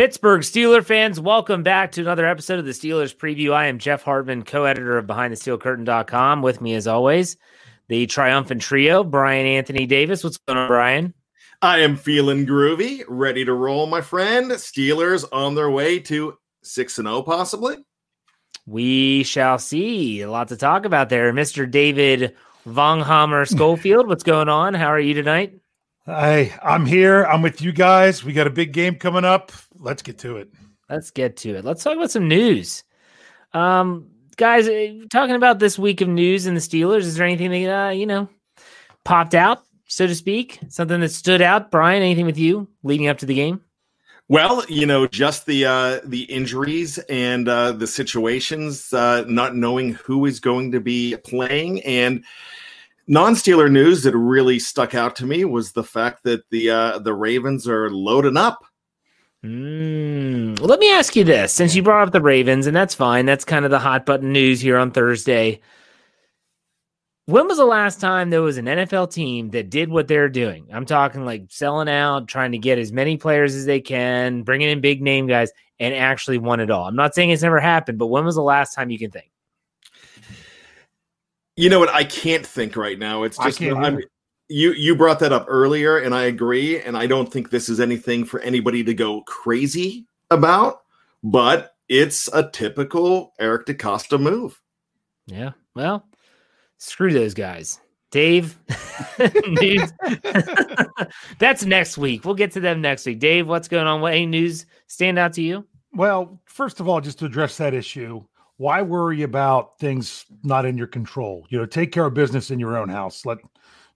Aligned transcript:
Pittsburgh 0.00 0.40
Steeler 0.40 0.82
fans, 0.82 1.20
welcome 1.20 1.62
back 1.62 1.92
to 1.92 2.00
another 2.00 2.26
episode 2.26 2.58
of 2.58 2.64
the 2.64 2.70
Steelers 2.70 3.14
Preview. 3.14 3.52
I 3.52 3.66
am 3.66 3.78
Jeff 3.78 4.02
Hartman, 4.02 4.44
co-editor 4.44 4.96
of 4.96 5.04
BehindTheSteelCurtain.com. 5.06 6.40
With 6.40 6.62
me, 6.62 6.72
as 6.74 6.86
always, 6.86 7.36
the 7.88 8.06
triumphant 8.06 8.62
trio, 8.62 9.04
Brian 9.04 9.44
Anthony 9.44 9.84
Davis. 9.84 10.24
What's 10.24 10.38
going 10.38 10.58
on, 10.58 10.68
Brian? 10.68 11.12
I 11.60 11.80
am 11.80 11.96
feeling 11.96 12.46
groovy, 12.46 13.04
ready 13.08 13.44
to 13.44 13.52
roll, 13.52 13.86
my 13.86 14.00
friend. 14.00 14.50
Steelers 14.52 15.26
on 15.32 15.54
their 15.54 15.70
way 15.70 15.98
to 15.98 16.38
six 16.62 16.96
and 16.96 17.06
zero, 17.06 17.18
oh, 17.18 17.22
possibly. 17.22 17.76
We 18.64 19.22
shall 19.24 19.58
see. 19.58 20.22
A 20.22 20.30
lot 20.30 20.48
to 20.48 20.56
talk 20.56 20.86
about 20.86 21.10
there, 21.10 21.30
Mister 21.34 21.66
David 21.66 22.36
Vonghammer 22.66 23.46
Schofield. 23.46 24.08
What's 24.08 24.22
going 24.22 24.48
on? 24.48 24.72
How 24.72 24.86
are 24.86 24.98
you 24.98 25.12
tonight? 25.12 25.56
Hi, 26.06 26.58
I'm 26.62 26.86
here. 26.86 27.24
I'm 27.24 27.42
with 27.42 27.60
you 27.60 27.72
guys. 27.72 28.24
We 28.24 28.32
got 28.32 28.46
a 28.46 28.50
big 28.50 28.72
game 28.72 28.94
coming 28.94 29.26
up. 29.26 29.52
Let's 29.80 30.02
get 30.02 30.18
to 30.18 30.36
it. 30.36 30.50
Let's 30.88 31.10
get 31.10 31.36
to 31.38 31.56
it. 31.56 31.64
Let's 31.64 31.82
talk 31.82 31.96
about 31.96 32.10
some 32.10 32.28
news. 32.28 32.84
Um, 33.54 34.10
guys, 34.36 34.68
uh, 34.68 34.92
talking 35.10 35.36
about 35.36 35.58
this 35.58 35.78
week 35.78 36.00
of 36.00 36.08
news 36.08 36.46
in 36.46 36.54
the 36.54 36.60
Steelers, 36.60 37.00
is 37.00 37.16
there 37.16 37.26
anything 37.26 37.50
that 37.50 37.86
uh, 37.86 37.90
you 37.90 38.06
know 38.06 38.28
popped 39.04 39.34
out, 39.34 39.62
so 39.86 40.06
to 40.06 40.14
speak? 40.14 40.58
Something 40.68 41.00
that 41.00 41.10
stood 41.10 41.40
out, 41.40 41.70
Brian? 41.70 42.02
Anything 42.02 42.26
with 42.26 42.38
you 42.38 42.68
leading 42.82 43.08
up 43.08 43.18
to 43.18 43.26
the 43.26 43.34
game? 43.34 43.62
Well, 44.28 44.64
you 44.68 44.86
know, 44.86 45.06
just 45.06 45.46
the 45.46 45.64
uh, 45.64 46.00
the 46.04 46.22
injuries 46.24 46.98
and 46.98 47.48
uh, 47.48 47.72
the 47.72 47.86
situations, 47.86 48.92
uh, 48.92 49.24
not 49.26 49.56
knowing 49.56 49.94
who 49.94 50.26
is 50.26 50.40
going 50.40 50.72
to 50.72 50.80
be 50.80 51.16
playing, 51.24 51.82
and 51.82 52.24
non-Steeler 53.08 53.70
news 53.70 54.04
that 54.04 54.16
really 54.16 54.58
stuck 54.58 54.94
out 54.94 55.16
to 55.16 55.26
me 55.26 55.44
was 55.44 55.72
the 55.72 55.82
fact 55.82 56.22
that 56.24 56.48
the 56.50 56.70
uh, 56.70 56.98
the 57.00 57.14
Ravens 57.14 57.66
are 57.66 57.90
loading 57.90 58.36
up. 58.36 58.64
Mm. 59.44 60.58
Well, 60.58 60.68
let 60.68 60.80
me 60.80 60.92
ask 60.92 61.16
you 61.16 61.24
this: 61.24 61.52
since 61.52 61.74
you 61.74 61.82
brought 61.82 62.06
up 62.06 62.12
the 62.12 62.20
Ravens, 62.20 62.66
and 62.66 62.76
that's 62.76 62.94
fine, 62.94 63.24
that's 63.24 63.44
kind 63.44 63.64
of 63.64 63.70
the 63.70 63.78
hot 63.78 64.04
button 64.04 64.32
news 64.32 64.60
here 64.60 64.76
on 64.76 64.90
Thursday. 64.90 65.60
When 67.26 67.46
was 67.46 67.58
the 67.58 67.64
last 67.64 68.00
time 68.00 68.30
there 68.30 68.42
was 68.42 68.58
an 68.58 68.64
NFL 68.66 69.12
team 69.12 69.50
that 69.50 69.70
did 69.70 69.88
what 69.88 70.08
they're 70.08 70.28
doing? 70.28 70.66
I'm 70.72 70.84
talking 70.84 71.24
like 71.24 71.44
selling 71.48 71.88
out, 71.88 72.26
trying 72.26 72.52
to 72.52 72.58
get 72.58 72.78
as 72.78 72.92
many 72.92 73.16
players 73.16 73.54
as 73.54 73.66
they 73.66 73.80
can, 73.80 74.42
bringing 74.42 74.68
in 74.68 74.80
big 74.80 75.00
name 75.00 75.26
guys, 75.28 75.52
and 75.78 75.94
actually 75.94 76.38
won 76.38 76.60
it 76.60 76.70
all. 76.70 76.88
I'm 76.88 76.96
not 76.96 77.14
saying 77.14 77.30
it's 77.30 77.42
never 77.42 77.60
happened, 77.60 77.98
but 77.98 78.08
when 78.08 78.24
was 78.24 78.34
the 78.34 78.42
last 78.42 78.74
time 78.74 78.90
you 78.90 78.98
can 78.98 79.12
think? 79.12 79.30
You 81.56 81.68
know 81.68 81.78
what? 81.78 81.90
I 81.90 82.04
can't 82.04 82.44
think 82.44 82.76
right 82.76 82.98
now. 82.98 83.22
It's 83.22 83.38
just 83.38 83.60
you 84.50 84.72
you 84.72 84.96
brought 84.96 85.20
that 85.20 85.32
up 85.32 85.46
earlier, 85.48 85.98
and 85.98 86.14
I 86.14 86.24
agree. 86.24 86.80
And 86.80 86.96
I 86.96 87.06
don't 87.06 87.32
think 87.32 87.50
this 87.50 87.68
is 87.68 87.80
anything 87.80 88.24
for 88.24 88.40
anybody 88.40 88.82
to 88.84 88.92
go 88.92 89.22
crazy 89.22 90.06
about, 90.30 90.82
but 91.22 91.76
it's 91.88 92.28
a 92.34 92.50
typical 92.50 93.32
Eric 93.38 93.66
DeCosta 93.66 94.20
move. 94.20 94.60
Yeah. 95.26 95.52
Well, 95.74 96.04
screw 96.78 97.12
those 97.12 97.34
guys. 97.34 97.78
Dave, 98.10 98.58
that's 101.38 101.64
next 101.64 101.96
week. 101.96 102.24
We'll 102.24 102.34
get 102.34 102.50
to 102.52 102.60
them 102.60 102.80
next 102.80 103.06
week. 103.06 103.20
Dave, 103.20 103.46
what's 103.46 103.68
going 103.68 103.86
on? 103.86 104.00
What 104.00 104.14
any 104.14 104.26
news 104.26 104.66
stand 104.88 105.16
out 105.16 105.32
to 105.34 105.42
you? 105.42 105.64
Well, 105.92 106.40
first 106.44 106.80
of 106.80 106.88
all, 106.88 107.00
just 107.00 107.20
to 107.20 107.26
address 107.26 107.56
that 107.58 107.72
issue, 107.72 108.24
why 108.56 108.82
worry 108.82 109.22
about 109.22 109.78
things 109.78 110.26
not 110.42 110.66
in 110.66 110.76
your 110.76 110.88
control? 110.88 111.46
You 111.50 111.58
know, 111.58 111.66
take 111.66 111.92
care 111.92 112.04
of 112.04 112.14
business 112.14 112.50
in 112.50 112.58
your 112.58 112.76
own 112.76 112.88
house. 112.88 113.24
Let 113.24 113.38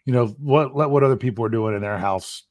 you 0.04 0.12
know 0.12 0.28
what 0.38 0.74
let 0.74 0.90
what 0.90 1.02
other 1.02 1.16
people 1.16 1.44
are 1.44 1.50
doing 1.50 1.74
in 1.74 1.82
their 1.82 1.98
house 1.98 2.44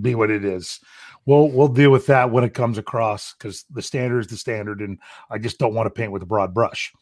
be 0.00 0.14
what 0.14 0.30
it 0.30 0.44
is. 0.44 0.80
We'll 1.26 1.48
we'll 1.48 1.68
deal 1.68 1.90
with 1.90 2.06
that 2.06 2.30
when 2.30 2.44
it 2.44 2.52
comes 2.54 2.78
across 2.78 3.34
because 3.34 3.64
the 3.70 3.82
standard 3.82 4.20
is 4.20 4.26
the 4.26 4.36
standard, 4.36 4.80
and 4.80 4.98
I 5.30 5.38
just 5.38 5.58
don't 5.58 5.74
want 5.74 5.86
to 5.86 5.90
paint 5.90 6.12
with 6.12 6.22
a 6.22 6.26
broad 6.26 6.52
brush. 6.52 6.92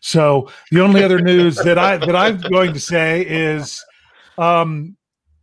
So 0.00 0.50
the 0.70 0.80
only 0.80 1.04
other 1.04 1.20
news 1.20 1.56
that 1.56 1.78
I 1.78 1.96
that 1.98 2.16
I'm 2.16 2.38
going 2.38 2.72
to 2.74 2.80
say 2.80 3.22
is 3.22 3.84
um, 4.36 4.96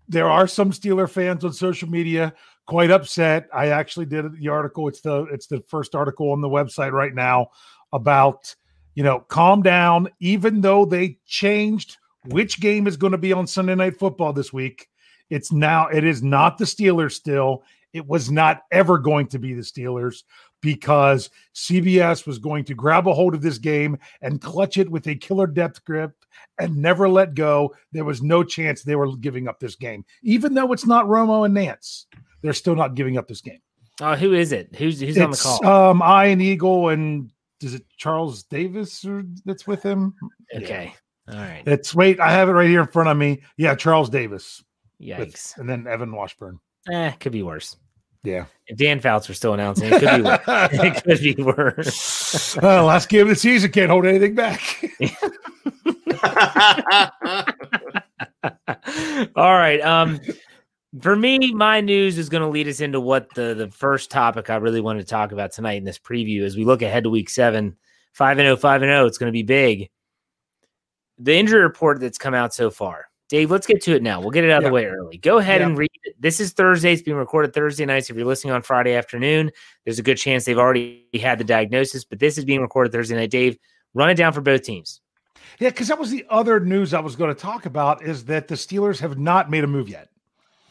there 0.08 0.30
are 0.30 0.48
some 0.48 0.72
Steeler 0.72 1.10
fans 1.10 1.46
on 1.46 1.54
social 1.54 1.90
media 1.90 2.34
quite 2.66 2.92
upset. 2.92 3.48
I 3.54 3.68
actually 3.68 4.08
did 4.08 4.40
the 4.40 4.50
article. 4.50 4.88
It's 4.88 5.02
the 5.02 5.24
it's 5.32 5.48
the 5.48 5.62
first 5.68 5.96
article 5.96 6.32
on 6.32 6.42
the 6.42 6.50
website 6.50 6.92
right 6.92 7.14
now 7.14 7.50
about, 7.94 8.54
you 8.96 9.04
know, 9.04 9.20
calm 9.22 9.62
down, 9.62 10.10
even 10.20 10.62
though 10.62 10.84
they 10.86 11.20
changed 11.26 11.98
which 12.28 12.60
game 12.60 12.88
is 12.88 12.98
going 12.98 13.12
to 13.12 13.18
be 13.18 13.34
on 13.34 13.48
Sunday 13.48 13.76
Night 13.76 13.98
Football 13.98 14.34
this 14.34 14.54
week. 14.54 14.88
It's 15.30 15.52
now, 15.52 15.88
it 15.88 16.04
is 16.04 16.22
not 16.22 16.58
the 16.58 16.66
Steelers 16.66 17.14
still. 17.14 17.64
It 17.94 18.06
was 18.06 18.30
not 18.30 18.64
ever 18.72 18.98
going 18.98 19.28
to 19.28 19.40
be 19.40 19.54
the 19.54 19.62
Steelers 19.62 20.24
because 20.62 21.30
CBS 21.54 22.26
was 22.26 22.40
going 22.40 22.66
to 22.66 22.74
grab 22.74 23.08
a 23.08 23.14
hold 23.14 23.34
of 23.34 23.42
this 23.42 23.58
game 23.58 23.98
and 24.22 24.42
clutch 24.42 24.78
it 24.78 24.90
with 24.90 25.08
a 25.08 25.16
killer 25.16 25.48
depth 25.48 25.84
grip 25.86 26.12
and 26.60 26.76
never 26.76 27.08
let 27.08 27.36
go. 27.36 27.74
There 27.92 28.04
was 28.04 28.22
no 28.22 28.44
chance 28.44 28.84
they 28.84 28.96
were 28.96 29.16
giving 29.18 29.48
up 29.48 29.60
this 29.60 29.76
game, 29.76 30.04
even 30.24 30.54
though 30.54 30.74
it's 30.74 30.86
not 30.86 31.06
Romo 31.06 31.46
and 31.46 31.54
Nance. 31.54 32.08
They're 32.42 32.54
still 32.54 32.76
not 32.76 32.96
giving 32.96 33.18
up 33.18 33.28
this 33.28 33.42
game. 33.42 33.62
Oh, 34.02 34.16
who 34.16 34.34
is 34.34 34.52
it? 34.52 34.76
Who's 34.76 35.00
who's 35.00 35.16
it's, 35.18 35.24
on 35.24 35.32
the 35.32 35.38
call? 35.38 35.66
Um, 35.66 36.02
Ian 36.04 36.42
Eagle 36.42 36.90
and 36.90 37.30
is 37.62 37.74
it 37.74 37.86
Charles 37.98 38.44
Davis 38.44 39.06
or 39.06 39.24
that's 39.46 39.66
with 39.66 39.82
him? 39.82 40.14
Okay. 40.56 40.94
All 41.28 41.36
right. 41.36 41.64
It's 41.66 41.96
wait, 41.96 42.20
I 42.20 42.32
have 42.32 42.50
it 42.50 42.54
right 42.54 42.70
here 42.70 42.82
in 42.82 42.88
front 42.88 43.10
of 43.10 43.18
me. 43.18 43.42
Yeah, 43.58 43.76
Charles 43.76 44.10
Davis. 44.10 44.64
Yikes. 45.02 45.20
With, 45.20 45.54
and 45.58 45.70
then 45.70 45.88
Evan 45.88 46.12
Washburn. 46.12 46.60
Eh, 46.92 47.12
could 47.12 47.32
be 47.32 47.44
worse. 47.44 47.76
Yeah. 48.24 48.46
If 48.68 48.78
Dan 48.78 49.00
Fouts 49.00 49.28
were 49.28 49.36
still 49.36 49.54
announcing, 49.54 49.92
it 49.92 50.00
could 50.00 50.18
be 50.18 50.24
worse. 50.24 50.40
it 50.48 51.04
could 51.04 51.20
be 51.20 51.44
worse. 51.44 52.58
well, 52.62 52.86
last 52.86 53.10
game 53.10 53.24
of 53.24 53.30
the 53.30 53.36
season 53.36 53.72
can't 53.72 53.90
hold 53.90 54.06
anything 54.06 54.36
back. 54.36 54.62
All 59.36 59.54
right. 59.54 59.82
Um 59.82 60.20
for 61.02 61.16
me, 61.16 61.54
my 61.54 61.82
news 61.82 62.18
is 62.18 62.30
going 62.30 62.42
to 62.42 62.48
lead 62.48 62.70
us 62.70 62.80
into 62.80 63.02
what 63.02 63.28
the 63.36 63.54
the 63.54 63.70
first 63.70 64.10
topic 64.10 64.50
I 64.50 64.56
really 64.56 64.82
want 64.82 65.00
to 65.00 65.06
talk 65.06 65.32
about 65.32 65.52
tonight 65.52 65.78
in 65.78 65.84
this 65.84 66.00
preview 66.00 66.44
as 66.44 66.56
we 66.56 66.64
look 66.64 66.82
ahead 66.82 67.04
to 67.04 67.10
week 67.10 67.30
seven, 67.30 67.76
five 68.14 68.40
and 68.40 68.46
0, 68.46 68.56
5 68.56 68.82
and 68.82 68.90
0. 68.90 69.06
It's 69.06 69.18
going 69.18 69.28
to 69.28 69.34
be 69.34 69.44
big. 69.44 69.90
The 71.18 71.36
injury 71.36 71.62
report 71.62 72.00
that's 72.00 72.18
come 72.18 72.34
out 72.34 72.54
so 72.54 72.70
far. 72.70 73.10
Dave, 73.28 73.50
let's 73.50 73.66
get 73.66 73.82
to 73.84 73.96
it 73.96 74.04
now. 74.04 74.22
We'll 74.22 74.32
get 74.32 74.44
it 74.44 74.52
out 74.52 74.60
of 74.60 74.66
the 74.66 74.74
way 74.74 74.86
early. 74.86 75.18
Go 75.18 75.40
ahead 75.40 75.62
yeah. 75.62 75.68
and 75.68 75.78
read 75.78 75.90
it. 76.04 76.16
This 76.20 76.40
is 76.40 76.52
Thursday. 76.52 76.94
It's 76.94 77.02
being 77.02 77.18
recorded 77.18 77.54
Thursday 77.54 77.86
nights. 77.86 78.10
If 78.10 78.16
you're 78.16 78.26
listening 78.26 78.54
on 78.54 78.62
Friday 78.62 78.94
afternoon, 78.94 79.52
there's 79.84 79.98
a 79.98 80.04
good 80.04 80.18
chance 80.18 80.46
they've 80.46 80.60
already 80.60 81.08
had 81.20 81.40
the 81.40 81.44
diagnosis, 81.44 82.06
but 82.06 82.20
this 82.20 82.38
is 82.38 82.46
being 82.46 82.62
recorded 82.62 82.92
Thursday 82.92 83.16
night. 83.16 83.32
Dave, 83.32 83.58
run 83.96 84.12
it 84.12 84.16
down 84.16 84.32
for 84.32 84.42
both 84.42 84.62
teams. 84.62 85.02
Yeah, 85.60 85.70
because 85.70 85.88
that 85.88 85.98
was 85.98 86.12
the 86.12 86.26
other 86.30 86.60
news 86.60 86.94
I 86.94 87.00
was 87.00 87.16
going 87.16 87.34
to 87.34 87.40
talk 87.40 87.66
about 87.66 88.04
is 88.04 88.26
that 88.26 88.48
the 88.48 88.56
Steelers 88.56 89.00
have 89.00 89.18
not 89.18 89.50
made 89.50 89.64
a 89.64 89.68
move 89.68 89.90
yet. 89.90 90.10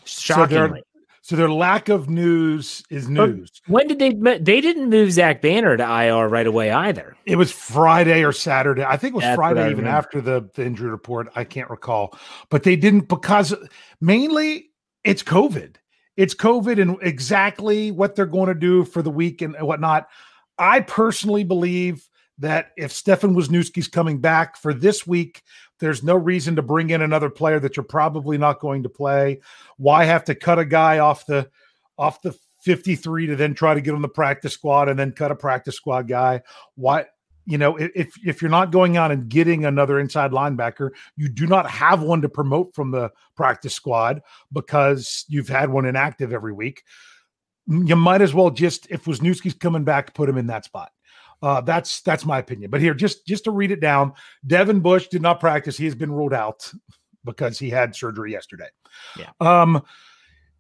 Shockingly. 0.05 0.81
So 0.81 0.94
so 1.25 1.37
their 1.37 1.49
lack 1.49 1.89
of 1.89 2.11
news 2.11 2.83
is 2.91 3.09
news. 3.09 3.51
But 3.67 3.73
when 3.73 3.89
did 3.89 3.99
they? 3.99 4.11
They 4.11 4.61
didn't 4.61 4.91
move 4.91 5.11
Zach 5.11 5.41
Banner 5.41 5.75
to 5.75 5.83
IR 5.83 6.29
right 6.29 6.47
away 6.47 6.71
either. 6.71 7.17
It 7.25 7.37
was 7.37 7.51
Friday 7.51 8.23
or 8.23 8.31
Saturday. 8.31 8.85
I 8.85 8.99
think 8.99 9.15
it 9.15 9.17
was 9.17 9.23
That's 9.23 9.37
Friday, 9.37 9.71
even 9.71 9.87
after 9.87 10.21
the, 10.21 10.51
the 10.55 10.67
injury 10.67 10.91
report. 10.91 11.29
I 11.35 11.45
can't 11.45 11.71
recall, 11.71 12.15
but 12.51 12.63
they 12.63 12.77
didn't 12.77 13.09
because 13.09 13.55
mainly 14.03 14.69
it's 15.03 15.23
COVID. 15.23 15.77
It's 16.19 16.35
COVID 16.35 16.79
and 16.79 16.99
exactly 17.01 17.91
what 17.91 18.17
they're 18.17 18.27
going 18.27 18.49
to 18.49 18.55
do 18.55 18.85
for 18.85 19.01
the 19.01 19.11
week 19.11 19.41
and 19.41 19.57
whatnot. 19.61 20.09
I 20.59 20.81
personally 20.81 21.43
believe 21.43 22.07
that 22.37 22.73
if 22.77 22.93
Stefen 22.93 23.35
Wisniewski's 23.35 23.89
coming 23.89 24.21
back 24.21 24.59
for 24.59 24.75
this 24.75 25.07
week, 25.07 25.43
there's 25.81 26.03
no 26.03 26.17
reason 26.17 26.57
to 26.57 26.63
bring 26.63 26.91
in 26.91 27.03
another 27.03 27.31
player 27.31 27.61
that 27.61 27.77
you're 27.77 27.85
probably 27.85 28.39
not 28.39 28.61
going 28.61 28.83
to 28.85 28.89
play. 28.89 29.41
Why 29.77 30.05
have 30.05 30.25
to 30.25 30.35
cut 30.35 30.59
a 30.59 30.65
guy 30.65 30.99
off 30.99 31.27
the 31.27 31.51
off 31.99 32.23
the 32.23 32.37
53 32.63 33.27
to 33.27 33.37
then 33.37 33.55
try 33.55 33.75
to 33.75 33.81
get 33.81 33.95
on 33.95 34.03
the 34.03 34.09
practice 34.09 34.55
squad 34.55 34.89
and 34.89 34.99
then 34.99 35.13
cut 35.13 35.31
a 35.31 35.37
practice 35.37 35.77
squad 35.77 36.09
guy? 36.09 36.43
Why 36.77 37.07
you 37.47 37.59
know, 37.59 37.77
if 37.77 38.15
if 38.25 38.41
you're 38.41 38.51
not 38.51 38.73
going 38.73 38.97
out 38.97 39.13
and 39.13 39.29
getting 39.29 39.65
another 39.65 40.01
inside 40.01 40.31
linebacker, 40.31 40.91
you 41.17 41.29
do 41.29 41.47
not 41.47 41.71
have 41.71 42.03
one 42.03 42.23
to 42.23 42.29
promote 42.29 42.75
from 42.75 42.91
the 42.91 43.11
practice 43.37 43.75
squad 43.75 44.23
because 44.53 45.25
you've 45.29 45.49
had 45.49 45.71
one 45.71 45.85
inactive 45.85 46.33
every 46.33 46.53
week. 46.53 46.83
You 47.67 47.97
might 47.97 48.23
as 48.23 48.33
well 48.33 48.51
just 48.51 48.87
if 48.91 49.05
Wisniewski's 49.05 49.55
coming 49.55 49.85
back, 49.85 50.15
put 50.15 50.29
him 50.29 50.39
in 50.39 50.47
that 50.47 50.65
spot. 50.65 50.91
Uh, 51.43 51.61
that's 51.61 52.01
that's 52.03 52.25
my 52.25 52.39
opinion. 52.39 52.71
But 52.71 52.81
here, 52.81 52.95
just 52.95 53.27
just 53.27 53.45
to 53.45 53.51
read 53.51 53.71
it 53.71 53.81
down, 53.81 54.13
Devin 54.47 54.81
Bush 54.81 55.09
did 55.09 55.23
not 55.23 55.41
practice. 55.41 55.77
He 55.77 55.85
has 55.85 55.95
been 55.95 56.13
ruled 56.13 56.35
out 56.35 56.73
because 57.25 57.59
he 57.59 57.71
had 57.71 57.95
surgery 57.95 58.33
yesterday. 58.33 58.69
Yeah. 59.19 59.31
Um, 59.41 59.83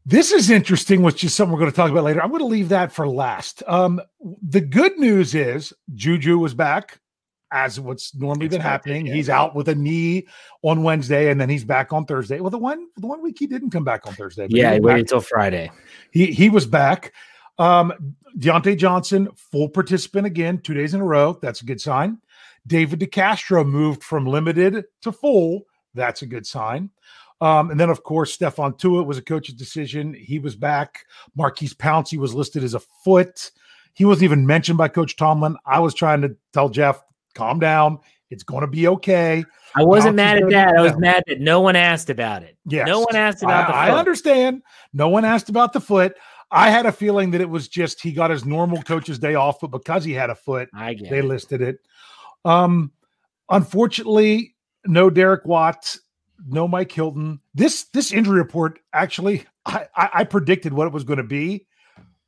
this 0.06 0.32
is 0.32 0.50
interesting, 0.50 1.02
which 1.02 1.24
is 1.24 1.34
something 1.34 1.52
we're 1.52 1.60
going 1.60 1.70
to 1.70 1.76
talk 1.76 1.90
about 1.90 2.04
later. 2.04 2.22
I'm 2.22 2.28
going 2.28 2.40
to 2.40 2.46
leave 2.46 2.68
that 2.68 2.92
for 2.92 3.08
last. 3.08 3.62
Um, 3.66 4.00
the 4.42 4.60
good 4.60 4.98
news 4.98 5.34
is 5.34 5.72
Juju 5.94 6.38
was 6.38 6.52
back, 6.52 7.00
as 7.52 7.80
what's 7.80 8.14
normally 8.14 8.48
been 8.48 8.60
happening. 8.60 9.06
Yeah. 9.06 9.14
He's 9.14 9.30
out 9.30 9.54
with 9.54 9.68
a 9.68 9.74
knee 9.74 10.26
on 10.62 10.82
Wednesday, 10.82 11.30
and 11.30 11.40
then 11.40 11.48
he's 11.48 11.64
back 11.64 11.92
on 11.92 12.04
Thursday. 12.04 12.40
Well, 12.40 12.50
the 12.50 12.58
one 12.58 12.88
the 12.96 13.06
one 13.06 13.22
week 13.22 13.38
he 13.38 13.46
didn't 13.46 13.70
come 13.70 13.84
back 13.84 14.06
on 14.06 14.12
Thursday. 14.12 14.46
Yeah, 14.50 14.74
he 14.74 14.80
waited 14.80 15.00
until 15.00 15.20
Friday. 15.20 15.70
He 16.10 16.26
he 16.26 16.50
was 16.50 16.66
back. 16.66 17.12
Um, 17.58 18.16
Diontae 18.38 18.76
Johnson, 18.76 19.28
full 19.36 19.68
participant 19.68 20.26
again, 20.26 20.58
two 20.58 20.74
days 20.74 20.94
in 20.94 21.00
a 21.00 21.04
row. 21.04 21.38
That's 21.40 21.62
a 21.62 21.64
good 21.64 21.80
sign. 21.80 22.18
David 22.66 23.00
DeCastro 23.00 23.66
moved 23.66 24.02
from 24.02 24.26
limited 24.26 24.84
to 25.02 25.12
full. 25.12 25.66
That's 25.94 26.22
a 26.22 26.26
good 26.26 26.46
sign. 26.46 26.90
Um, 27.40 27.70
and 27.70 27.78
then, 27.78 27.90
of 27.90 28.02
course, 28.02 28.36
Stephon 28.36 28.78
Tuitt 28.78 29.06
was 29.06 29.18
a 29.18 29.22
coach's 29.22 29.54
decision. 29.54 30.14
He 30.14 30.38
was 30.38 30.56
back. 30.56 31.04
Maurkice 31.36 31.74
Pouncey 31.74 32.18
was 32.18 32.34
listed 32.34 32.64
as 32.64 32.74
a 32.74 32.80
foot. 32.80 33.50
He 33.92 34.04
wasn't 34.04 34.24
even 34.24 34.46
mentioned 34.46 34.78
by 34.78 34.88
Coach 34.88 35.16
Tomlin. 35.16 35.56
I 35.66 35.78
was 35.80 35.94
trying 35.94 36.22
to 36.22 36.36
tell 36.52 36.68
Jeff, 36.68 37.02
calm 37.34 37.58
down. 37.58 37.98
It's 38.30 38.42
going 38.42 38.62
to 38.62 38.66
be 38.66 38.88
okay. 38.88 39.44
I 39.76 39.84
wasn't 39.84 40.16
mad 40.16 40.38
at 40.38 40.50
that. 40.50 40.76
I 40.76 40.82
was 40.82 40.96
mad 40.96 41.22
that 41.26 41.40
no 41.40 41.60
one 41.60 41.76
asked 41.76 42.10
about 42.10 42.42
it. 42.42 42.56
Yes. 42.66 42.86
No 42.86 43.00
one 43.00 43.14
asked 43.14 43.42
about 43.42 43.68
I, 43.68 43.86
the 43.88 43.92
I 43.92 43.98
understand. 43.98 44.62
No 44.92 45.08
one 45.08 45.24
asked 45.24 45.48
about 45.48 45.72
the 45.72 45.80
foot. 45.80 46.16
I 46.54 46.70
had 46.70 46.86
a 46.86 46.92
feeling 46.92 47.32
that 47.32 47.40
it 47.40 47.50
was 47.50 47.66
just 47.66 48.00
he 48.00 48.12
got 48.12 48.30
his 48.30 48.44
normal 48.44 48.80
coach's 48.82 49.18
day 49.18 49.34
off, 49.34 49.58
but 49.60 49.72
because 49.72 50.04
he 50.04 50.12
had 50.12 50.30
a 50.30 50.36
foot, 50.36 50.68
they 51.10 51.18
it. 51.18 51.24
listed 51.24 51.60
it. 51.60 51.80
Um, 52.44 52.92
unfortunately, 53.50 54.54
no 54.86 55.10
Derek 55.10 55.44
Watts, 55.44 56.00
no 56.46 56.68
Mike 56.68 56.92
Hilton. 56.92 57.40
This 57.54 57.84
this 57.86 58.12
injury 58.12 58.38
report 58.38 58.78
actually, 58.92 59.44
I, 59.66 59.86
I, 59.96 60.10
I 60.14 60.24
predicted 60.24 60.72
what 60.72 60.86
it 60.86 60.92
was 60.92 61.02
going 61.02 61.16
to 61.16 61.24
be 61.24 61.66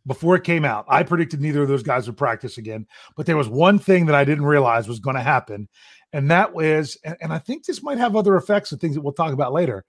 before 0.09 0.35
it 0.35 0.43
came 0.43 0.65
out. 0.65 0.87
I 0.89 1.05
predicted 1.05 1.41
neither 1.41 1.63
of 1.63 1.69
those 1.69 1.85
guys 1.85 2.09
would 2.09 2.17
practice 2.17 2.59
again, 2.59 2.87
but 3.17 3.27
there 3.27 3.37
was 3.37 3.49
one 3.49 3.79
thing 3.79 4.07
that 4.07 4.17
I 4.17 4.25
didn't 4.25 4.45
realize 4.45 4.89
was 4.89 4.99
going 4.99 5.17
to 5.17 5.23
happen, 5.23 5.69
and 6.13 6.29
that 6.33 6.53
was, 6.53 6.99
and, 7.05 7.17
and 7.21 7.33
I 7.33 7.39
think 7.39 7.65
this 7.65 7.83
might 7.83 7.99
have 7.99 8.17
other 8.17 8.37
effects 8.37 8.73
and 8.73 8.81
things 8.81 8.97
that 8.97 9.03
we'll 9.03 9.13
talk 9.13 9.33
about 9.33 9.53
later. 9.53 9.85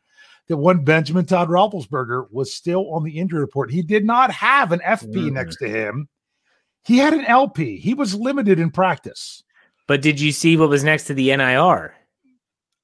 That 0.48 0.58
one 0.58 0.84
Benjamin 0.84 1.26
Todd 1.26 1.50
Roethlisberger 1.50 2.28
was 2.32 2.54
still 2.54 2.90
on 2.94 3.04
the 3.04 3.20
injury 3.20 3.42
report. 3.42 3.70
He 3.72 3.82
did 3.82 4.06
not 4.06 4.32
have 4.32 4.72
an 4.72 4.80
FP 4.84 5.30
Mhm. 5.30 5.34
next 5.34 5.58
to 5.58 5.68
him. 5.68 6.08
He 6.86 6.98
had 7.00 7.14
an 7.14 7.26
LP. 7.26 7.78
He 7.80 7.94
was 7.94 8.16
limited 8.16 8.60
in 8.60 8.72
practice. 8.72 9.44
But 9.88 10.02
did 10.02 10.20
you 10.22 10.32
see 10.32 10.56
what 10.56 10.70
was 10.70 10.84
next 10.86 11.04
to 11.06 11.14
the 11.14 11.32
NIR? 11.32 11.94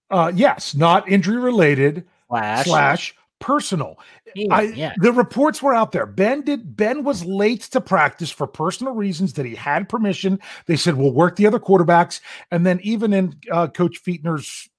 Uh, 0.09 0.31
yes, 0.35 0.75
not 0.75 1.07
injury 1.09 1.37
related 1.37 2.05
Flash. 2.27 2.65
slash 2.65 3.15
personal. 3.39 3.97
Yeah, 4.35 4.53
I, 4.55 4.61
yeah. 4.63 4.93
The 4.97 5.11
reports 5.11 5.61
were 5.61 5.73
out 5.73 5.91
there. 5.91 6.05
Ben 6.05 6.41
did. 6.41 6.75
Ben 6.75 7.03
was 7.03 7.25
late 7.25 7.61
to 7.63 7.81
practice 7.81 8.29
for 8.31 8.45
personal 8.47 8.93
reasons 8.93 9.33
that 9.33 9.45
he 9.45 9.55
had 9.55 9.89
permission. 9.89 10.39
They 10.65 10.75
said 10.75 10.95
we'll 10.95 11.13
work 11.13 11.35
the 11.35 11.47
other 11.47 11.59
quarterbacks, 11.59 12.19
and 12.51 12.65
then 12.65 12.79
even 12.83 13.13
in 13.13 13.35
uh, 13.51 13.67
Coach 13.67 14.01
Fichtner's 14.03 14.69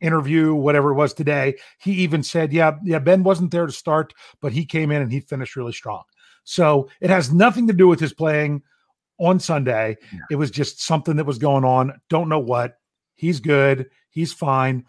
interview, 0.00 0.54
whatever 0.54 0.90
it 0.90 0.94
was 0.94 1.12
today, 1.14 1.56
he 1.78 1.92
even 1.92 2.22
said, 2.22 2.52
"Yeah, 2.52 2.76
yeah, 2.84 2.98
Ben 2.98 3.22
wasn't 3.22 3.50
there 3.50 3.66
to 3.66 3.72
start, 3.72 4.14
but 4.40 4.52
he 4.52 4.64
came 4.64 4.90
in 4.90 5.02
and 5.02 5.12
he 5.12 5.20
finished 5.20 5.56
really 5.56 5.72
strong." 5.72 6.02
So 6.44 6.88
it 7.00 7.10
has 7.10 7.32
nothing 7.32 7.66
to 7.68 7.72
do 7.72 7.86
with 7.88 8.00
his 8.00 8.12
playing 8.12 8.62
on 9.18 9.38
Sunday. 9.38 9.96
Yeah. 10.12 10.20
It 10.30 10.36
was 10.36 10.50
just 10.50 10.82
something 10.82 11.16
that 11.16 11.26
was 11.26 11.38
going 11.38 11.64
on. 11.64 12.00
Don't 12.08 12.28
know 12.28 12.38
what. 12.38 12.78
He's 13.14 13.40
good. 13.40 13.90
He's 14.08 14.32
fine. 14.32 14.86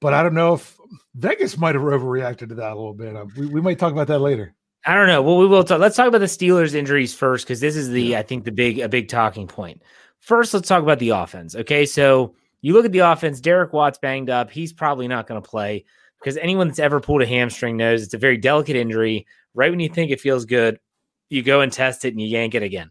But 0.00 0.12
I 0.12 0.22
don't 0.22 0.34
know 0.34 0.54
if 0.54 0.78
Vegas 1.14 1.56
might 1.56 1.74
have 1.74 1.82
overreacted 1.82 2.50
to 2.50 2.54
that 2.56 2.72
a 2.72 2.76
little 2.76 2.92
bit. 2.92 3.16
Uh, 3.16 3.24
We, 3.36 3.46
we 3.46 3.60
might 3.62 3.78
talk 3.78 3.92
about 3.92 4.08
that 4.08 4.18
later. 4.18 4.54
I 4.84 4.94
don't 4.94 5.08
know. 5.08 5.22
Well, 5.22 5.38
we 5.38 5.46
will 5.46 5.64
talk. 5.64 5.80
Let's 5.80 5.96
talk 5.96 6.06
about 6.06 6.18
the 6.18 6.26
Steelers' 6.26 6.74
injuries 6.74 7.14
first, 7.14 7.46
because 7.46 7.60
this 7.60 7.74
is 7.74 7.88
the 7.88 8.16
I 8.16 8.22
think 8.22 8.44
the 8.44 8.52
big 8.52 8.78
a 8.78 8.88
big 8.88 9.08
talking 9.08 9.48
point. 9.48 9.82
First, 10.20 10.54
let's 10.54 10.68
talk 10.68 10.82
about 10.82 10.98
the 10.98 11.08
offense. 11.10 11.56
Okay, 11.56 11.86
so 11.86 12.34
you 12.66 12.72
look 12.72 12.84
at 12.84 12.90
the 12.90 12.98
offense. 12.98 13.40
Derek 13.40 13.72
Watt's 13.72 13.96
banged 13.96 14.28
up. 14.28 14.50
He's 14.50 14.72
probably 14.72 15.06
not 15.06 15.28
going 15.28 15.40
to 15.40 15.48
play 15.48 15.84
because 16.18 16.36
anyone 16.36 16.66
that's 16.66 16.80
ever 16.80 16.98
pulled 16.98 17.22
a 17.22 17.26
hamstring 17.26 17.76
knows 17.76 18.02
it's 18.02 18.12
a 18.12 18.18
very 18.18 18.36
delicate 18.36 18.74
injury. 18.74 19.24
Right 19.54 19.70
when 19.70 19.78
you 19.78 19.88
think 19.88 20.10
it 20.10 20.20
feels 20.20 20.44
good, 20.46 20.80
you 21.28 21.44
go 21.44 21.60
and 21.60 21.72
test 21.72 22.04
it 22.04 22.08
and 22.08 22.20
you 22.20 22.26
yank 22.26 22.56
it 22.56 22.64
again. 22.64 22.90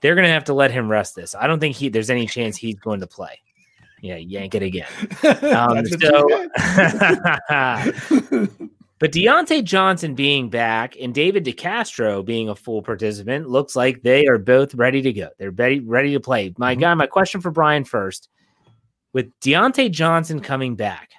They're 0.00 0.16
going 0.16 0.26
to 0.26 0.32
have 0.32 0.42
to 0.46 0.54
let 0.54 0.72
him 0.72 0.90
rest 0.90 1.14
this. 1.14 1.36
I 1.36 1.46
don't 1.46 1.60
think 1.60 1.76
he 1.76 1.88
there's 1.88 2.10
any 2.10 2.26
chance 2.26 2.56
he's 2.56 2.74
going 2.80 2.98
to 2.98 3.06
play. 3.06 3.38
Yeah, 4.00 4.16
yank 4.16 4.56
it 4.56 4.62
again. 4.64 4.88
Um, 5.54 5.86
so, 5.86 6.26
but 8.98 9.12
Diontae 9.12 9.62
Johnson 9.62 10.16
being 10.16 10.50
back 10.50 10.96
and 11.00 11.14
David 11.14 11.44
DeCastro 11.44 12.24
being 12.24 12.48
a 12.48 12.56
full 12.56 12.82
participant 12.82 13.48
looks 13.48 13.76
like 13.76 14.02
they 14.02 14.26
are 14.26 14.38
both 14.38 14.74
ready 14.74 15.00
to 15.02 15.12
go. 15.12 15.28
They're 15.38 15.52
ready, 15.52 15.78
ready 15.78 16.12
to 16.14 16.18
play. 16.20 16.52
My 16.58 16.74
Mhm. 16.74 16.80
guy, 16.80 16.94
my 16.94 17.06
question 17.06 17.40
for 17.40 17.52
Brian 17.52 17.84
first: 17.84 18.28
With 19.12 19.38
Diontae 19.40 19.90
Johnson 19.90 20.40
coming 20.40 20.74
back, 20.74 21.10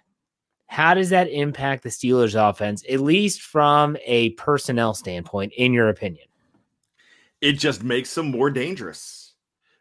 how 0.68 0.94
does 0.94 1.10
that 1.10 1.30
impact 1.30 1.84
the 1.84 1.90
Steelers' 1.90 2.34
offense, 2.34 2.84
at 2.90 3.00
least 3.00 3.42
from 3.42 3.96
a 4.06 4.32
personnel 4.32 4.94
standpoint, 4.94 5.54
in 5.56 5.74
your 5.74 5.90
opinion? 5.90 6.26
it 7.44 7.60
just 7.60 7.84
makes 7.84 8.16
them 8.16 8.32
more 8.32 8.50
dangerous. 8.50 9.34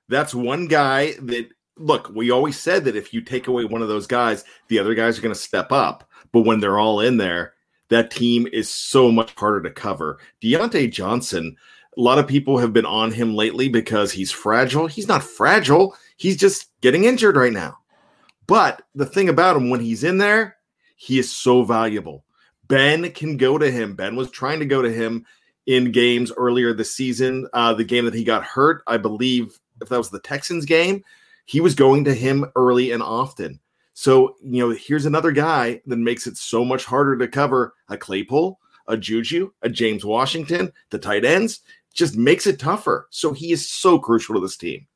That's 0.08 0.34
one 0.34 0.66
guy 0.66 1.12
that 1.22 1.48
look, 1.78 2.10
we 2.12 2.30
always 2.30 2.58
said 2.58 2.84
that 2.84 2.96
if 2.96 3.14
you 3.14 3.22
take 3.22 3.46
away 3.46 3.64
one 3.64 3.80
of 3.80 3.88
those 3.88 4.06
guys, 4.06 4.44
the 4.66 4.80
other 4.80 4.94
guys 4.94 5.16
are 5.16 5.22
going 5.22 5.34
to 5.34 5.40
step 5.40 5.70
up. 5.70 6.10
But 6.32 6.42
when 6.42 6.58
they're 6.58 6.80
all 6.80 7.00
in 7.00 7.18
there, 7.18 7.54
that 7.88 8.10
team 8.10 8.48
is 8.52 8.68
so 8.68 9.12
much 9.12 9.32
harder 9.36 9.62
to 9.62 9.70
cover. 9.70 10.18
Diontae 10.42 10.90
Johnson, 10.90 11.56
a 11.96 12.00
lot 12.00 12.18
of 12.18 12.26
people 12.26 12.58
have 12.58 12.72
been 12.72 12.84
on 12.84 13.12
him 13.12 13.34
lately 13.36 13.68
because 13.68 14.10
he's 14.10 14.32
fragile. 14.32 14.88
He's 14.88 15.08
not 15.08 15.22
fragile, 15.22 15.96
he's 16.16 16.36
just 16.36 16.68
getting 16.80 17.04
injured 17.04 17.36
right 17.36 17.52
now. 17.52 17.78
But 18.52 18.82
the 18.94 19.06
thing 19.06 19.30
about 19.30 19.56
him, 19.56 19.70
when 19.70 19.80
he's 19.80 20.04
in 20.04 20.18
there, 20.18 20.58
he 20.96 21.18
is 21.18 21.32
so 21.32 21.62
valuable. 21.62 22.22
Ben 22.68 23.10
can 23.12 23.38
go 23.38 23.56
to 23.56 23.70
him. 23.70 23.94
Ben 23.94 24.14
was 24.14 24.30
trying 24.30 24.58
to 24.58 24.66
go 24.66 24.82
to 24.82 24.92
him 24.92 25.24
in 25.64 25.90
games 25.90 26.30
earlier 26.36 26.74
this 26.74 26.94
season. 26.94 27.48
Uh, 27.54 27.72
the 27.72 27.82
game 27.82 28.04
that 28.04 28.12
he 28.12 28.24
got 28.24 28.44
hurt, 28.44 28.82
I 28.86 28.98
believe, 28.98 29.58
if 29.80 29.88
that 29.88 29.96
was 29.96 30.10
the 30.10 30.20
Texans 30.20 30.66
game, 30.66 31.02
he 31.46 31.62
was 31.62 31.74
going 31.74 32.04
to 32.04 32.12
him 32.12 32.44
early 32.54 32.90
and 32.90 33.02
often. 33.02 33.58
So, 33.94 34.36
you 34.44 34.60
know, 34.60 34.76
here's 34.78 35.06
another 35.06 35.32
guy 35.32 35.80
that 35.86 35.96
makes 35.96 36.26
it 36.26 36.36
so 36.36 36.62
much 36.62 36.84
harder 36.84 37.16
to 37.16 37.28
cover 37.28 37.72
a 37.88 37.96
Claypool, 37.96 38.60
a 38.86 38.98
Juju, 38.98 39.50
a 39.62 39.70
James 39.70 40.04
Washington, 40.04 40.70
the 40.90 40.98
tight 40.98 41.24
ends, 41.24 41.60
just 41.94 42.18
makes 42.18 42.46
it 42.46 42.58
tougher. 42.58 43.08
So 43.08 43.32
he 43.32 43.50
is 43.50 43.66
so 43.66 43.98
crucial 43.98 44.34
to 44.34 44.42
this 44.42 44.58
team. 44.58 44.86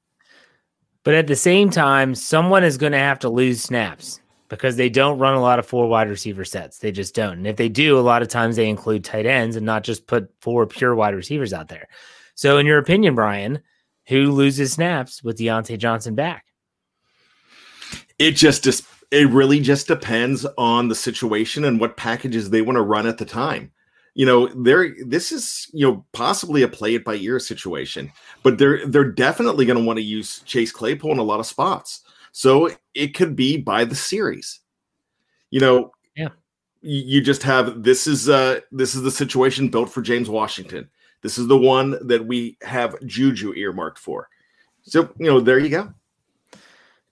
But 1.07 1.15
at 1.15 1.29
the 1.29 1.37
same 1.37 1.71
time, 1.71 2.17
someone 2.17 2.65
is 2.65 2.77
going 2.77 2.91
to 2.91 2.99
have 2.99 3.21
to 3.21 3.29
lose 3.29 3.63
snaps 3.63 4.21
because 4.49 4.75
they 4.75 4.89
don't 4.89 5.21
run 5.21 5.35
a 5.35 5.41
lot 5.41 5.61
of 5.61 5.65
four 5.65 5.87
wide 5.87 6.09
receiver 6.09 6.45
sets. 6.45 6.81
They 6.81 6.91
just 6.91 7.15
don't. 7.15 7.39
And 7.39 7.47
if 7.47 7.55
they 7.55 7.69
do, 7.69 7.97
a 7.97 8.01
lot 8.01 8.23
of 8.23 8.29
times 8.29 8.57
they 8.57 8.69
include 8.69 9.05
tight 9.05 9.25
ends 9.25 9.55
and 9.55 9.65
not 9.65 9.85
just 9.85 10.09
put 10.09 10.29
four 10.41 10.67
pure 10.67 10.97
wide 10.97 11.15
receivers 11.15 11.53
out 11.53 11.69
there. 11.69 11.87
So, 12.35 12.59
in 12.59 12.67
your 12.67 12.79
opinion, 12.79 13.15
Brian, 13.15 13.61
who 14.09 14.33
loses 14.33 14.73
snaps 14.73 15.23
with 15.23 15.39
Diontae 15.39 15.79
Johnson 15.79 16.17
back? 16.17 16.45
It 18.19 18.33
just 18.33 18.65
just 18.65 18.83
it 19.13 19.29
really 19.29 19.61
just 19.61 19.87
depends 19.87 20.45
on 20.59 20.89
the 20.89 20.97
situation 20.97 21.65
and 21.65 21.79
what 21.79 21.97
packages 21.97 22.51
they 22.51 22.63
want 22.63 22.79
to 22.79 22.83
run 22.83 23.07
at 23.07 23.19
the 23.19 23.25
time. 23.25 23.71
You 24.17 24.25
know, 24.25 24.47
there 24.47 24.97
this 25.05 25.31
is 25.31 25.69
you 25.75 25.87
know 25.87 26.03
possibly 26.13 26.63
a 26.63 26.69
play 26.69 26.95
it 26.95 27.05
by 27.05 27.17
ear 27.17 27.39
situation, 27.39 28.11
but 28.43 28.57
they're 28.57 28.87
they're 28.87 29.13
definitely 29.13 29.67
going 29.67 29.79
to 29.79 29.85
want 29.85 29.99
to 29.99 30.03
use 30.03 30.41
Chase 30.47 30.73
Claypool 30.73 31.13
in 31.13 31.19
a 31.19 31.23
lot 31.23 31.39
of 31.39 31.45
spots. 31.45 32.01
So 32.33 32.71
it 32.95 33.09
could 33.09 33.37
be 33.37 33.59
by 33.59 33.85
the 33.85 33.95
series. 33.95 34.61
You 35.51 35.61
know, 35.61 35.93
Yeah. 36.17 36.31
You 36.81 37.21
just 37.21 37.43
have 37.43 37.83
this 37.83 38.07
is 38.07 38.31
uh 38.31 38.61
this 38.73 38.95
is 38.95 39.03
the 39.03 39.11
situation 39.11 39.69
built 39.69 39.91
for 39.91 40.01
James 40.01 40.31
Washington. 40.31 40.89
This 41.21 41.37
is 41.37 41.47
the 41.47 41.59
one 41.59 41.99
that 42.07 42.27
we 42.27 42.57
have 42.63 42.97
Juju 43.05 43.53
earmarked 43.53 43.99
for. 43.99 44.31
So, 44.81 45.13
you 45.19 45.27
know, 45.27 45.41
there 45.41 45.59
you 45.59 45.69
go. 45.69 45.93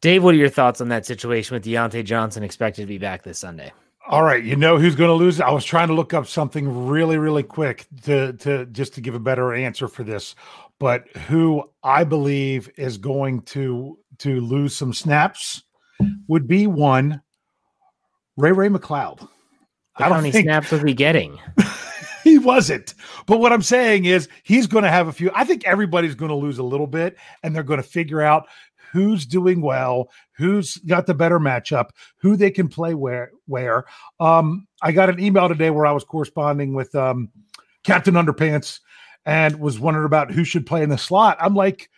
Dave, 0.01 0.25
what 0.25 0.35
are 0.35 0.39
your 0.39 0.49
thoughts 0.49 0.81
on 0.81 0.89
that 0.89 1.05
situation 1.05 1.55
with 1.55 1.67
Diontae 1.67 2.05
Johnson 2.05 2.43
expected 2.43 2.83
to 2.83 2.87
be 2.87 2.99
back 2.99 3.25
this 3.25 3.39
Sunday? 3.39 3.73
All 4.07 4.23
right, 4.23 4.45
you 4.45 4.55
know 4.55 4.77
who's 4.77 4.95
going 4.95 5.09
to 5.09 5.15
lose? 5.15 5.41
I 5.41 5.51
was 5.51 5.65
trying 5.65 5.89
to 5.89 5.95
look 5.95 6.13
up 6.13 6.27
something 6.27 6.87
really, 6.87 7.17
really 7.17 7.43
quick 7.43 7.87
to 8.03 8.35
to 8.35 8.67
just 8.67 8.95
to 8.95 9.01
give 9.01 9.15
a 9.15 9.21
better 9.21 9.55
answer 9.55 9.89
for 9.89 10.05
this, 10.05 10.35
but 10.79 11.09
who 11.17 11.71
I 11.83 12.05
believe 12.05 12.69
is 12.77 12.99
going 12.99 13.43
to 13.43 13.99
to 14.19 14.41
lose 14.41 14.77
some 14.77 14.93
snaps 14.93 15.63
would 16.29 16.47
be 16.47 16.67
one 16.67 17.23
Ray 18.37 18.53
Ray 18.53 18.69
McCloud. 18.69 19.27
I 19.97 20.03
How 20.03 20.09
don't 20.11 20.19
many 20.19 20.33
think 20.33 20.47
snaps 20.47 20.71
was 20.71 20.83
he 20.83 20.93
getting? 20.93 21.39
he 22.25 22.39
wasn't. 22.39 22.95
But 23.27 23.39
what 23.39 23.53
I'm 23.53 23.63
saying 23.63 24.05
is 24.05 24.29
he's 24.43 24.67
going 24.67 24.85
to 24.85 24.91
have 24.91 25.09
a 25.09 25.13
few. 25.13 25.31
I 25.35 25.45
think 25.45 25.65
everybody's 25.65 26.15
going 26.15 26.31
to 26.31 26.35
lose 26.35 26.59
a 26.59 26.63
little 26.63 26.87
bit, 26.87 27.17
and 27.43 27.55
they're 27.55 27.63
going 27.63 27.81
to 27.81 27.89
figure 27.89 28.21
out 28.21 28.49
who's 28.95 29.27
doing 29.27 29.61
well, 29.61 30.09
who's 30.37 30.77
got 30.77 31.07
the 31.07 31.15
better 31.15 31.41
matchup, 31.41 31.91
who 32.19 32.37
they 32.37 32.51
can 32.51 32.69
play 32.69 32.95
where. 32.95 33.33
Where 33.47 33.85
um, 34.21 34.67
I 34.81 34.93
got 34.93 35.11
an 35.11 35.21
email 35.21 35.49
today 35.49 35.69
where 35.69 35.85
I 35.85 35.93
was 35.93 36.05
corresponding 36.05 36.75
with 36.75 36.95
um, 36.95 37.29
Captain 37.83 38.15
Underpants 38.15 38.79
and 39.27 39.59
was 39.59 39.81
wondering 39.81 40.07
about 40.07 40.31
who 40.31 40.45
should 40.45 40.65
play 40.65 40.83
in 40.83 40.89
the 40.89 40.97
slot. 40.97 41.37
I'm 41.41 41.55
like. 41.55 41.91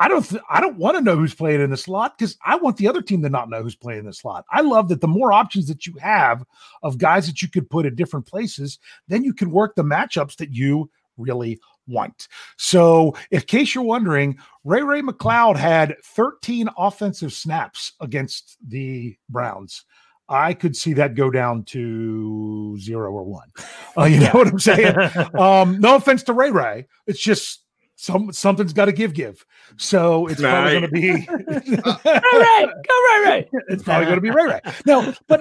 I 0.00 0.06
don't. 0.06 0.24
Th- 0.24 0.40
I 0.48 0.60
don't 0.60 0.78
want 0.78 0.96
to 0.96 1.02
know 1.02 1.16
who's 1.16 1.34
playing 1.34 1.60
in 1.60 1.70
the 1.70 1.76
slot 1.76 2.16
because 2.16 2.38
I 2.44 2.54
want 2.54 2.76
the 2.76 2.86
other 2.86 3.02
team 3.02 3.20
to 3.24 3.28
not 3.28 3.50
know 3.50 3.64
who's 3.64 3.74
playing 3.74 3.98
in 3.98 4.06
the 4.06 4.12
slot. 4.12 4.44
I 4.48 4.60
love 4.60 4.88
that 4.90 5.00
the 5.00 5.08
more 5.08 5.32
options 5.32 5.66
that 5.66 5.86
you 5.86 5.94
have 6.00 6.44
of 6.84 6.98
guys 6.98 7.26
that 7.26 7.42
you 7.42 7.48
could 7.48 7.68
put 7.68 7.84
at 7.84 7.96
different 7.96 8.24
places, 8.24 8.78
then 9.08 9.24
you 9.24 9.34
can 9.34 9.50
work 9.50 9.74
the 9.74 9.82
matchups 9.82 10.36
that 10.36 10.54
you 10.54 10.88
really 11.16 11.58
want. 11.88 12.28
So, 12.56 13.16
in 13.30 13.40
case 13.42 13.74
you're 13.74 13.84
wondering, 13.84 14.38
Ray 14.64 14.82
Ray 14.82 15.02
McCloud 15.02 15.56
had 15.56 15.96
13 16.04 16.68
offensive 16.76 17.32
snaps 17.32 17.92
against 18.00 18.56
the 18.66 19.16
Browns. 19.28 19.84
I 20.28 20.52
could 20.52 20.76
see 20.76 20.92
that 20.94 21.14
go 21.14 21.30
down 21.30 21.64
to 21.64 22.76
zero 22.78 23.12
or 23.12 23.24
one. 23.24 23.48
Uh, 23.96 24.04
you 24.04 24.20
know 24.20 24.30
what 24.32 24.48
I'm 24.48 24.58
saying? 24.58 24.94
um, 25.38 25.80
no 25.80 25.96
offense 25.96 26.22
to 26.24 26.34
Ray 26.34 26.50
Ray. 26.50 26.86
It's 27.06 27.20
just 27.20 27.64
some 27.96 28.32
something's 28.32 28.72
got 28.72 28.84
to 28.84 28.92
give 28.92 29.12
give. 29.12 29.44
So 29.76 30.26
it's 30.28 30.40
probably 30.40 30.72
going 30.72 30.82
to 30.82 30.88
be 30.88 31.10
Ray 31.10 31.26
Ray, 31.64 32.66
go 32.66 33.04
Ray 33.06 33.24
Ray. 33.24 33.48
It's 33.68 33.82
probably 33.82 34.04
going 34.04 34.16
to 34.16 34.20
be 34.20 34.30
Ray 34.30 34.44
Ray. 34.44 34.60
No, 34.86 35.14
but 35.26 35.40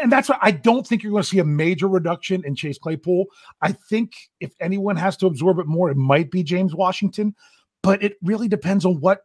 and 0.00 0.12
that's 0.12 0.28
why 0.28 0.38
I 0.40 0.50
don't 0.50 0.86
think 0.86 1.02
you're 1.02 1.12
going 1.12 1.22
to 1.22 1.28
see 1.28 1.38
a 1.38 1.44
major 1.44 1.88
reduction 1.88 2.44
in 2.44 2.54
Chase 2.54 2.78
Claypool. 2.78 3.26
I 3.60 3.72
think 3.72 4.12
if 4.40 4.52
anyone 4.60 4.96
has 4.96 5.16
to 5.18 5.26
absorb 5.26 5.58
it 5.58 5.66
more, 5.66 5.90
it 5.90 5.96
might 5.96 6.30
be 6.30 6.42
James 6.42 6.74
Washington, 6.74 7.34
but 7.82 8.02
it 8.02 8.16
really 8.22 8.48
depends 8.48 8.84
on 8.84 9.00
what 9.00 9.20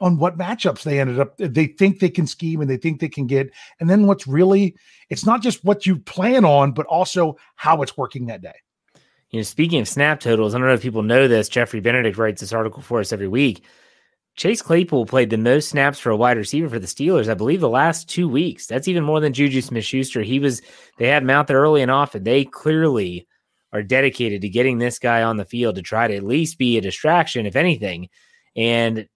on 0.00 0.18
what 0.18 0.36
matchups 0.36 0.82
they 0.82 0.98
ended 0.98 1.20
up 1.20 1.36
they 1.36 1.66
think 1.66 2.00
they 2.00 2.10
can 2.10 2.26
scheme 2.26 2.60
and 2.60 2.68
they 2.68 2.76
think 2.76 3.00
they 3.00 3.08
can 3.08 3.26
get. 3.26 3.50
And 3.80 3.88
then 3.88 4.06
what's 4.06 4.26
really 4.26 4.76
it's 5.10 5.24
not 5.24 5.42
just 5.42 5.64
what 5.64 5.86
you 5.86 5.98
plan 5.98 6.44
on 6.44 6.72
but 6.72 6.86
also 6.86 7.36
how 7.56 7.82
it's 7.82 7.96
working 7.96 8.26
that 8.26 8.42
day. 8.42 8.54
You 9.30 9.38
know 9.38 9.44
speaking 9.44 9.80
of 9.80 9.88
snap 9.88 10.20
totals 10.20 10.54
i 10.54 10.58
don't 10.58 10.66
know 10.66 10.74
if 10.74 10.82
people 10.82 11.02
know 11.02 11.26
this 11.26 11.48
jeffrey 11.48 11.80
benedict 11.80 12.18
writes 12.18 12.42
this 12.42 12.52
article 12.52 12.82
for 12.82 13.00
us 13.00 13.14
every 13.14 13.28
week 13.28 13.64
chase 14.36 14.62
claypool 14.62 15.06
played 15.06 15.30
the 15.30 15.36
most 15.38 15.68
snaps 15.68 15.98
for 15.98 16.10
a 16.10 16.16
wide 16.16 16.36
receiver 16.36 16.68
for 16.68 16.78
the 16.78 16.86
steelers 16.86 17.28
i 17.28 17.34
believe 17.34 17.60
the 17.60 17.68
last 17.68 18.08
two 18.08 18.28
weeks 18.28 18.66
that's 18.66 18.88
even 18.88 19.04
more 19.04 19.20
than 19.20 19.32
juju 19.32 19.60
smith-schuster 19.60 20.22
he 20.22 20.38
was 20.38 20.62
they 20.98 21.08
had 21.08 21.22
him 21.22 21.30
out 21.30 21.46
there 21.46 21.60
early 21.60 21.82
and 21.82 21.90
often 21.90 22.22
they 22.24 22.44
clearly 22.44 23.26
are 23.72 23.82
dedicated 23.82 24.42
to 24.42 24.48
getting 24.48 24.78
this 24.78 24.98
guy 24.98 25.22
on 25.22 25.36
the 25.36 25.44
field 25.44 25.76
to 25.76 25.82
try 25.82 26.06
to 26.06 26.16
at 26.16 26.22
least 26.22 26.58
be 26.58 26.76
a 26.76 26.80
distraction 26.80 27.46
if 27.46 27.56
anything 27.56 28.08
and 28.56 29.06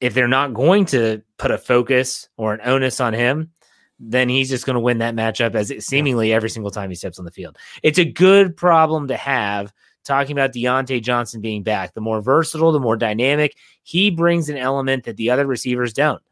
if 0.00 0.14
they're 0.14 0.28
not 0.28 0.54
going 0.54 0.84
to 0.86 1.22
put 1.38 1.50
a 1.50 1.58
focus 1.58 2.28
or 2.36 2.54
an 2.54 2.60
onus 2.64 3.00
on 3.00 3.12
him, 3.12 3.50
then 3.98 4.28
he's 4.28 4.48
just 4.48 4.64
going 4.64 4.74
to 4.74 4.80
win 4.80 4.98
that 4.98 5.14
matchup 5.14 5.54
as 5.54 5.72
seemingly 5.84 6.32
every 6.32 6.50
single 6.50 6.70
time 6.70 6.88
he 6.88 6.94
steps 6.94 7.18
on 7.18 7.24
the 7.24 7.30
field. 7.30 7.56
It's 7.82 7.98
a 7.98 8.04
good 8.04 8.56
problem 8.56 9.08
to 9.08 9.16
have. 9.16 9.72
Talking 10.08 10.32
about 10.32 10.54
Diontae 10.54 11.02
Johnson 11.02 11.42
being 11.42 11.62
back, 11.62 11.92
the 11.92 12.00
more 12.00 12.22
versatile, 12.22 12.72
the 12.72 12.80
more 12.80 12.96
dynamic, 12.96 13.54
he 13.82 14.10
brings 14.10 14.48
an 14.48 14.56
element 14.56 15.04
that 15.04 15.18
the 15.18 15.28
other 15.28 15.46
receivers 15.46 15.92
don't. 15.92 16.22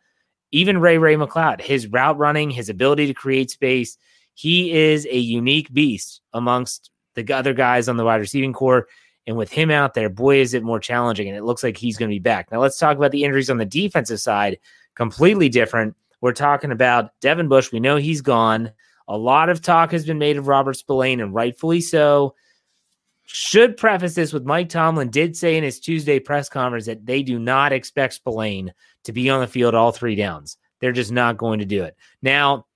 Even 0.50 0.78
Ray 0.78 0.96
Ray 0.96 1.14
McCloud, 1.14 1.60
his 1.60 1.86
route 1.86 2.16
running, 2.16 2.48
his 2.48 2.70
ability 2.70 3.06
to 3.06 3.12
create 3.12 3.50
space, 3.50 3.98
he 4.32 4.72
is 4.72 5.06
a 5.10 5.18
unique 5.18 5.70
beast 5.74 6.22
amongst 6.32 6.90
the 7.16 7.34
other 7.34 7.52
guys 7.52 7.86
on 7.86 7.98
the 7.98 8.04
wide 8.06 8.22
receiving 8.22 8.54
core. 8.54 8.88
And 9.26 9.36
with 9.36 9.52
him 9.52 9.70
out 9.70 9.92
there, 9.92 10.08
boy, 10.08 10.38
is 10.38 10.54
it 10.54 10.62
more 10.62 10.80
challenging. 10.80 11.28
And 11.28 11.36
it 11.36 11.44
looks 11.44 11.62
like 11.62 11.76
he's 11.76 11.98
going 11.98 12.08
to 12.08 12.14
be 12.14 12.18
back. 12.18 12.50
Now, 12.50 12.62
let's 12.62 12.78
talk 12.78 12.96
about 12.96 13.10
the 13.10 13.24
injuries 13.24 13.50
on 13.50 13.58
the 13.58 13.66
defensive 13.66 14.20
side. 14.20 14.58
Completely 14.94 15.50
different. 15.50 15.94
We're 16.22 16.32
talking 16.32 16.72
about 16.72 17.10
Devin 17.20 17.48
Bush. 17.48 17.72
We 17.72 17.80
know 17.80 17.96
he's 17.96 18.22
gone. 18.22 18.72
A 19.06 19.18
lot 19.18 19.50
of 19.50 19.60
talk 19.60 19.92
has 19.92 20.06
been 20.06 20.18
made 20.18 20.38
of 20.38 20.48
Robert 20.48 20.78
Spillane, 20.78 21.20
and 21.20 21.34
rightfully 21.34 21.82
so. 21.82 22.34
Should 23.26 23.76
preface 23.76 24.14
this 24.14 24.32
with 24.32 24.44
Mike 24.44 24.68
Tomlin 24.68 25.10
did 25.10 25.36
say 25.36 25.56
in 25.56 25.64
his 25.64 25.80
Tuesday 25.80 26.20
press 26.20 26.48
conference 26.48 26.86
that 26.86 27.04
they 27.04 27.22
do 27.22 27.38
not 27.38 27.72
expect 27.72 28.14
Spillane 28.14 28.72
to 29.04 29.12
be 29.12 29.28
on 29.28 29.40
the 29.40 29.46
field 29.46 29.74
all 29.74 29.92
three 29.92 30.14
downs. 30.14 30.56
They're 30.80 30.92
just 30.92 31.12
not 31.12 31.36
going 31.36 31.58
to 31.58 31.64
do 31.64 31.82
it. 31.82 31.96
Now, 32.22 32.66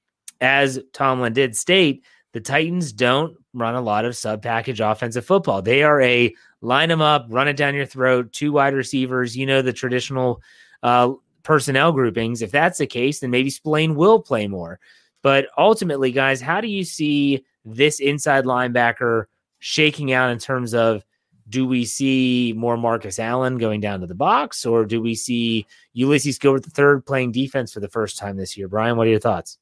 as 0.41 0.81
Tomlin 0.93 1.33
did 1.33 1.57
state, 1.57 2.05
the 2.33 2.41
Titans 2.41 2.93
don't 2.93 3.37
run 3.55 3.75
a 3.75 3.81
lot 3.81 4.05
of 4.05 4.17
sub 4.17 4.43
package 4.43 4.81
offensive 4.81 5.25
football. 5.25 5.63
They 5.63 5.83
are 5.83 6.01
a 6.01 6.35
line 6.61 6.89
them 6.89 7.01
up, 7.01 7.27
run 7.29 7.49
it 7.49 7.57
down 7.57 7.75
your 7.75 7.87
throat, 7.87 8.33
two 8.33 8.53
wide 8.53 8.75
receivers, 8.75 9.37
you 9.37 9.47
know, 9.47 9.63
the 9.63 9.73
traditional 9.73 10.43
uh, 10.83 11.13
personnel 11.43 11.93
groupings. 11.93 12.43
If 12.43 12.51
that's 12.51 12.79
the 12.79 12.87
case, 12.87 13.21
then 13.21 13.31
maybe 13.31 13.51
Spillane 13.51 13.95
will 13.95 14.21
play 14.21 14.47
more. 14.47 14.81
But 15.23 15.49
ultimately, 15.59 16.13
guys, 16.13 16.41
how 16.41 16.61
do 16.61 16.69
you 16.69 16.85
see 16.85 17.45
this 17.65 18.01
inside 18.01 18.45
linebacker 18.45 19.25
shaking 19.61 20.13
out 20.13 20.31
in 20.31 20.39
terms 20.39 20.75
of 20.75 21.05
do 21.49 21.67
we 21.67 21.85
see 21.85 22.55
more 22.57 22.77
Marcus 22.77 23.19
Allen 23.19 23.59
going 23.59 23.81
down 23.81 24.01
to 24.01 24.07
the 24.07 24.15
box, 24.15 24.65
or 24.65 24.85
do 24.85 25.01
we 25.01 25.15
see 25.15 25.67
Ulysses 25.93 26.39
Gilbert 26.39 26.65
the 26.65 26.71
third 26.71 27.05
playing 27.05 27.33
defense 27.33 27.73
for 27.73 27.81
the 27.81 27.89
first 27.89 28.19
time 28.19 28.37
this 28.37 28.57
year? 28.57 28.69
Brian, 28.69 28.97
what 28.97 29.07
are 29.07 29.11
your 29.11 29.19
thoughts? 29.21 29.59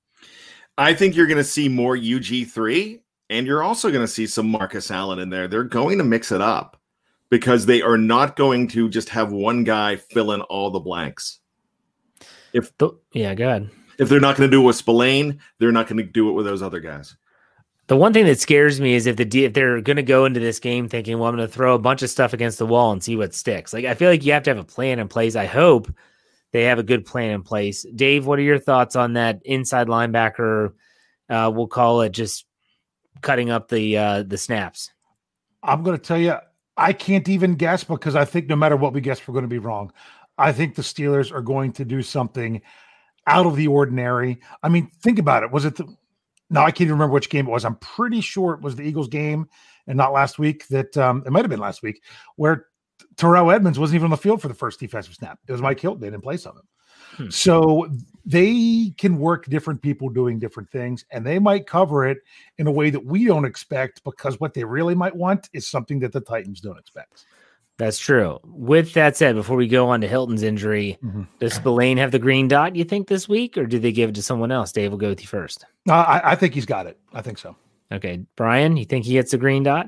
I 0.77 0.95
think 0.95 1.17
you're 1.17 1.27
going 1.27 1.39
to 1.39 1.45
see 1.45 1.69
more 1.69 1.97
UG3 1.97 3.01
and 3.31 3.47
you're 3.47 3.63
also 3.63 3.91
going 3.91 4.05
to 4.05 4.13
see 4.13 4.27
some 4.27 4.49
Marcus 4.49 4.91
Allen 4.91 5.19
in 5.19 5.31
there. 5.31 5.49
They're 5.49 5.65
going 5.65 5.99
to 5.99 6.05
mix 6.05 6.33
it 6.33 6.41
up 6.41 6.81
because 7.31 7.67
they 7.67 7.83
are 7.83 7.99
not 7.99 8.37
going 8.37 8.69
to 8.69 8.89
just 8.89 9.09
have 9.11 9.33
one 9.33 9.65
guy 9.65 9.97
fill 9.97 10.33
in 10.33 10.41
all 10.43 10.71
the 10.71 10.81
blanks. 10.81 11.41
If 12.53 12.73
yeah, 13.13 13.35
go 13.35 13.49
ahead. 13.49 13.71
If 13.99 14.09
they're 14.09 14.21
not 14.21 14.37
going 14.37 14.49
to 14.49 14.57
do 14.57 14.63
it 14.63 14.67
with 14.67 14.77
Spillane, 14.77 15.41
they're 15.59 15.73
not 15.73 15.89
going 15.89 15.99
to 15.99 16.05
do 16.05 16.31
it 16.31 16.33
with 16.33 16.47
those 16.47 16.63
other 16.63 16.81
guys. 16.81 17.17
The 17.89 17.97
one 17.97 18.13
thing 18.13 18.27
that 18.27 18.39
scares 18.39 18.81
me 18.81 18.95
is 18.95 19.07
if 19.07 19.17
the 19.17 19.45
if 19.45 19.55
they're 19.55 19.81
going 19.81 19.97
to 19.97 20.03
go 20.03 20.27
into 20.27 20.41
this 20.41 20.61
game 20.61 20.89
thinking, 20.89 21.19
"Well, 21.19 21.29
I'm 21.29 21.37
going 21.37 21.49
to 21.49 21.53
throw 21.53 21.75
a 21.75 21.79
bunch 21.79 22.03
of 22.03 22.11
stuff 22.11 22.35
against 22.35 22.59
the 22.59 22.67
wall 22.67 22.93
and 22.93 23.03
see 23.03 23.17
what 23.17 23.35
sticks." 23.35 23.73
Like 23.73 23.87
I 23.87 23.95
feel 23.95 24.11
like 24.11 24.25
you 24.25 24.33
have 24.35 24.43
to 24.45 24.51
have 24.51 24.59
a 24.59 24.65
plan 24.65 24.99
in 24.99 25.09
place. 25.09 25.35
I 25.35 25.47
hope 25.47 25.91
they 26.53 26.65
have 26.65 26.79
a 26.79 26.83
good 26.83 27.07
plan 27.07 27.31
in 27.31 27.43
place. 27.43 27.87
Dave, 27.95 28.27
what 28.27 28.39
are 28.39 28.43
your 28.43 28.59
thoughts 28.59 28.95
on 28.95 29.15
that 29.15 29.41
inside 29.45 29.89
linebacker? 29.89 30.75
Uh, 31.31 31.51
we'll 31.55 31.67
call 31.67 32.03
it 32.03 32.13
just 32.13 32.45
cutting 33.23 33.49
up 33.49 33.69
the 33.69 33.97
uh, 33.97 34.23
the 34.23 34.37
snaps? 34.37 34.93
I'm 35.63 35.83
going 35.83 35.97
to 35.97 36.03
tell 36.03 36.19
you, 36.19 36.37
I 36.77 36.93
can't 36.93 37.29
even 37.29 37.55
guess 37.55 37.85
because 37.85 38.15
I 38.15 38.27
think 38.27 38.49
no 38.49 38.57
matter 38.57 38.77
what 38.77 38.93
we 38.93 39.01
guess, 39.01 39.27
we're 39.27 39.33
going 39.33 39.43
to 39.43 39.49
be 39.49 39.59
wrong. 39.59 39.93
I 40.37 40.53
think 40.53 40.75
the 40.75 40.83
Steelers 40.83 41.33
are 41.33 41.41
going 41.41 41.73
to 41.73 41.87
do 41.87 42.03
something 42.03 42.61
out 43.27 43.47
of 43.47 43.57
the 43.57 43.67
ordinary. 43.67 44.41
I 44.63 44.69
mean, 44.69 44.91
think 45.03 45.19
about 45.19 45.43
it. 45.43 45.51
Was 45.51 45.65
it 45.65 45.77
the 45.77 45.87
no, 46.51 46.61
I 46.63 46.71
can't 46.71 46.83
even 46.83 46.95
remember 46.95 47.15
which 47.15 47.31
game 47.31 47.47
it 47.47 47.51
was. 47.51 47.65
I'm 47.65 47.77
pretty 47.77 48.21
sure 48.21 48.55
it 48.55 48.63
was 48.63 48.77
the 48.77 48.83
Eagles 48.83 49.09
game 49.09 49.49
and 49.87 49.97
not 49.97 50.13
last 50.13 50.39
week 50.39 50.67
that 50.69 50.97
um, 50.97 51.23
it 51.27 51.31
might 51.31 51.43
have 51.43 51.51
been 51.51 51.61
last 51.61 51.83
week 51.83 52.03
where 52.37 52.67
Terrell 53.17 53.51
Edmunds 53.51 53.79
wasn't 53.79 53.97
even 53.97 54.07
on 54.07 54.11
the 54.11 54.17
field 54.17 54.41
for 54.41 54.49
the 54.49 54.55
first 54.55 54.81
defensive 54.81 55.15
snap. 55.15 55.39
It 55.47 55.53
was 55.53 55.63
Mike 55.63 55.81
Hilton 55.81 56.15
in 56.15 56.21
place 56.21 56.47
of 56.47 56.57
him. 56.57 56.63
Hmm. 57.17 57.31
So 57.31 57.91
they 58.25 58.93
can 58.99 59.19
work 59.19 59.47
different 59.47 59.83
people 59.83 60.09
doing 60.09 60.39
different 60.39 60.71
things, 60.71 61.05
and 61.11 61.27
they 61.27 61.39
might 61.39 61.67
cover 61.67 62.07
it 62.07 62.19
in 62.59 62.67
a 62.67 62.71
way 62.71 62.91
that 62.91 63.05
we 63.05 63.25
don't 63.25 63.45
expect 63.45 64.05
because 64.05 64.39
what 64.41 64.55
they 64.55 64.65
really 64.65 64.95
might 64.95 65.17
want 65.17 65.49
is 65.53 65.69
something 65.69 65.99
that 66.01 66.13
the 66.13 66.21
Titans 66.21 66.61
don't 66.61 66.79
expect. 66.79 67.25
That's 67.79 67.99
true. 67.99 68.41
With 68.45 68.93
that 68.95 69.17
said, 69.17 69.37
before 69.37 69.57
we 69.57 69.69
go 69.69 69.89
on 69.89 70.01
to 70.01 70.09
Hilton's 70.09 70.43
injury, 70.43 70.99
mm-hmm. 71.03 71.23
does 71.39 71.55
Spillane 71.55 71.97
have 71.97 72.11
the 72.11 72.19
green 72.19 72.49
dot, 72.49 72.75
you 72.75 72.85
think, 72.85 73.07
this 73.07 73.29
week, 73.29 73.57
or 73.57 73.67
do 73.67 73.79
they 73.79 73.93
give 73.93 74.11
it 74.11 74.15
to 74.17 74.23
someone 74.23 74.51
else? 74.51 74.73
Dave 74.73 74.91
will 74.91 74.99
go 74.99 75.09
with 75.09 75.21
you 75.21 75.29
first. 75.29 75.65
Uh, 75.89 75.93
I, 75.93 76.33
I 76.33 76.35
think 76.35 76.55
he's 76.55 76.67
got 76.67 76.87
it. 76.87 76.99
I 77.13 77.23
think 77.23 77.39
so. 77.39 77.55
Okay. 77.93 78.21
Brian, 78.37 78.77
you 78.77 78.85
think 78.85 79.05
he 79.05 79.13
gets 79.13 79.31
the 79.31 79.39
green 79.39 79.63
dot? 79.63 79.87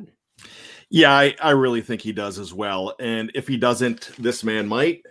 Yeah, 0.89 1.13
I, 1.13 1.35
I 1.43 1.51
really 1.51 1.83
think 1.83 2.01
he 2.01 2.13
does 2.13 2.39
as 2.39 2.55
well. 2.55 2.95
And 3.01 3.33
if 3.35 3.49
he 3.49 3.57
doesn't, 3.57 4.13
this 4.19 4.45
man 4.45 4.69
might 4.69 5.03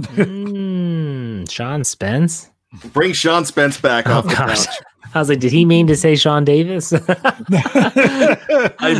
mm, 0.00 1.50
Sean 1.50 1.84
Spence. 1.84 2.50
Bring 2.92 3.12
Sean 3.12 3.44
Spence 3.44 3.80
back 3.80 4.06
oh, 4.08 4.14
off 4.14 4.24
the 4.24 4.34
gosh. 4.34 4.66
couch. 4.66 4.76
I 5.14 5.18
was 5.18 5.28
like, 5.28 5.40
did 5.40 5.52
he 5.52 5.64
mean 5.64 5.86
to 5.86 5.96
say 5.96 6.16
Sean 6.16 6.44
Davis? 6.44 6.92
I 6.92 6.98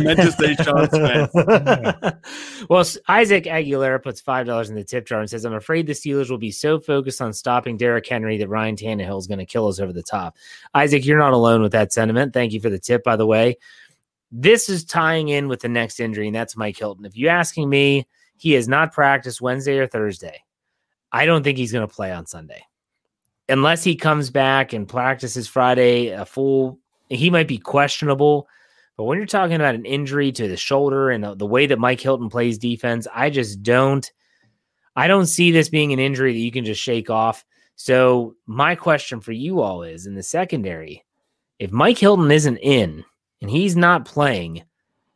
meant 0.03 0.19
to 0.19 0.31
say 0.31 0.55
Sean 0.55 0.87
Spence. 0.89 1.33
well, 2.69 2.85
Isaac 3.07 3.43
Aguilera 3.45 4.01
puts 4.01 4.21
five 4.21 4.45
dollars 4.45 4.69
in 4.69 4.75
the 4.75 4.83
tip 4.83 5.05
jar 5.05 5.19
and 5.19 5.29
says, 5.29 5.45
"I'm 5.45 5.53
afraid 5.53 5.87
the 5.87 5.93
Steelers 5.93 6.29
will 6.29 6.37
be 6.37 6.51
so 6.51 6.79
focused 6.79 7.21
on 7.21 7.33
stopping 7.33 7.77
Derrick 7.77 8.07
Henry 8.07 8.37
that 8.37 8.47
Ryan 8.47 8.75
Tannehill 8.75 9.19
is 9.19 9.27
going 9.27 9.39
to 9.39 9.45
kill 9.45 9.67
us 9.67 9.79
over 9.79 9.93
the 9.93 10.03
top." 10.03 10.35
Isaac, 10.73 11.05
you're 11.05 11.19
not 11.19 11.33
alone 11.33 11.61
with 11.61 11.71
that 11.73 11.93
sentiment. 11.93 12.33
Thank 12.33 12.53
you 12.53 12.59
for 12.59 12.69
the 12.69 12.79
tip, 12.79 13.03
by 13.03 13.15
the 13.15 13.27
way. 13.27 13.57
This 14.31 14.69
is 14.69 14.83
tying 14.83 15.29
in 15.29 15.47
with 15.47 15.61
the 15.61 15.69
next 15.69 15.99
injury, 15.99 16.27
and 16.27 16.35
that's 16.35 16.57
Mike 16.57 16.77
Hilton. 16.77 17.05
If 17.05 17.15
you're 17.15 17.31
asking 17.31 17.69
me, 17.69 18.07
he 18.37 18.53
has 18.53 18.67
not 18.67 18.93
practiced 18.93 19.41
Wednesday 19.41 19.77
or 19.77 19.87
Thursday. 19.87 20.43
I 21.11 21.25
don't 21.25 21.43
think 21.43 21.57
he's 21.57 21.71
going 21.71 21.87
to 21.87 21.93
play 21.93 22.11
on 22.11 22.25
Sunday 22.25 22.63
unless 23.49 23.83
he 23.83 23.95
comes 23.95 24.29
back 24.29 24.73
and 24.73 24.87
practices 24.87 25.47
Friday 25.47 26.07
a 26.09 26.25
full. 26.25 26.79
He 27.09 27.29
might 27.29 27.47
be 27.47 27.57
questionable, 27.57 28.47
but 28.97 29.05
when 29.05 29.17
you're 29.17 29.27
talking 29.27 29.55
about 29.55 29.75
an 29.75 29.85
injury 29.85 30.31
to 30.33 30.47
the 30.47 30.57
shoulder 30.57 31.09
and 31.09 31.23
the, 31.23 31.35
the 31.35 31.45
way 31.45 31.65
that 31.67 31.79
Mike 31.79 32.01
Hilton 32.01 32.29
plays 32.29 32.57
defense, 32.57 33.07
I 33.13 33.29
just 33.29 33.63
don't. 33.63 34.11
I 34.95 35.07
don't 35.07 35.27
see 35.27 35.51
this 35.51 35.69
being 35.69 35.93
an 35.93 35.99
injury 35.99 36.33
that 36.33 36.39
you 36.39 36.51
can 36.51 36.65
just 36.65 36.81
shake 36.81 37.09
off. 37.09 37.45
So 37.75 38.35
my 38.47 38.73
question 38.73 39.21
for 39.21 39.31
you 39.31 39.61
all 39.61 39.83
is 39.83 40.07
in 40.07 40.15
the 40.15 40.23
secondary, 40.23 41.05
if 41.59 41.71
Mike 41.71 41.99
Hilton 41.99 42.31
isn't 42.31 42.57
in 42.57 43.05
and 43.39 43.51
he's 43.51 43.75
not 43.75 44.05
playing, 44.05 44.63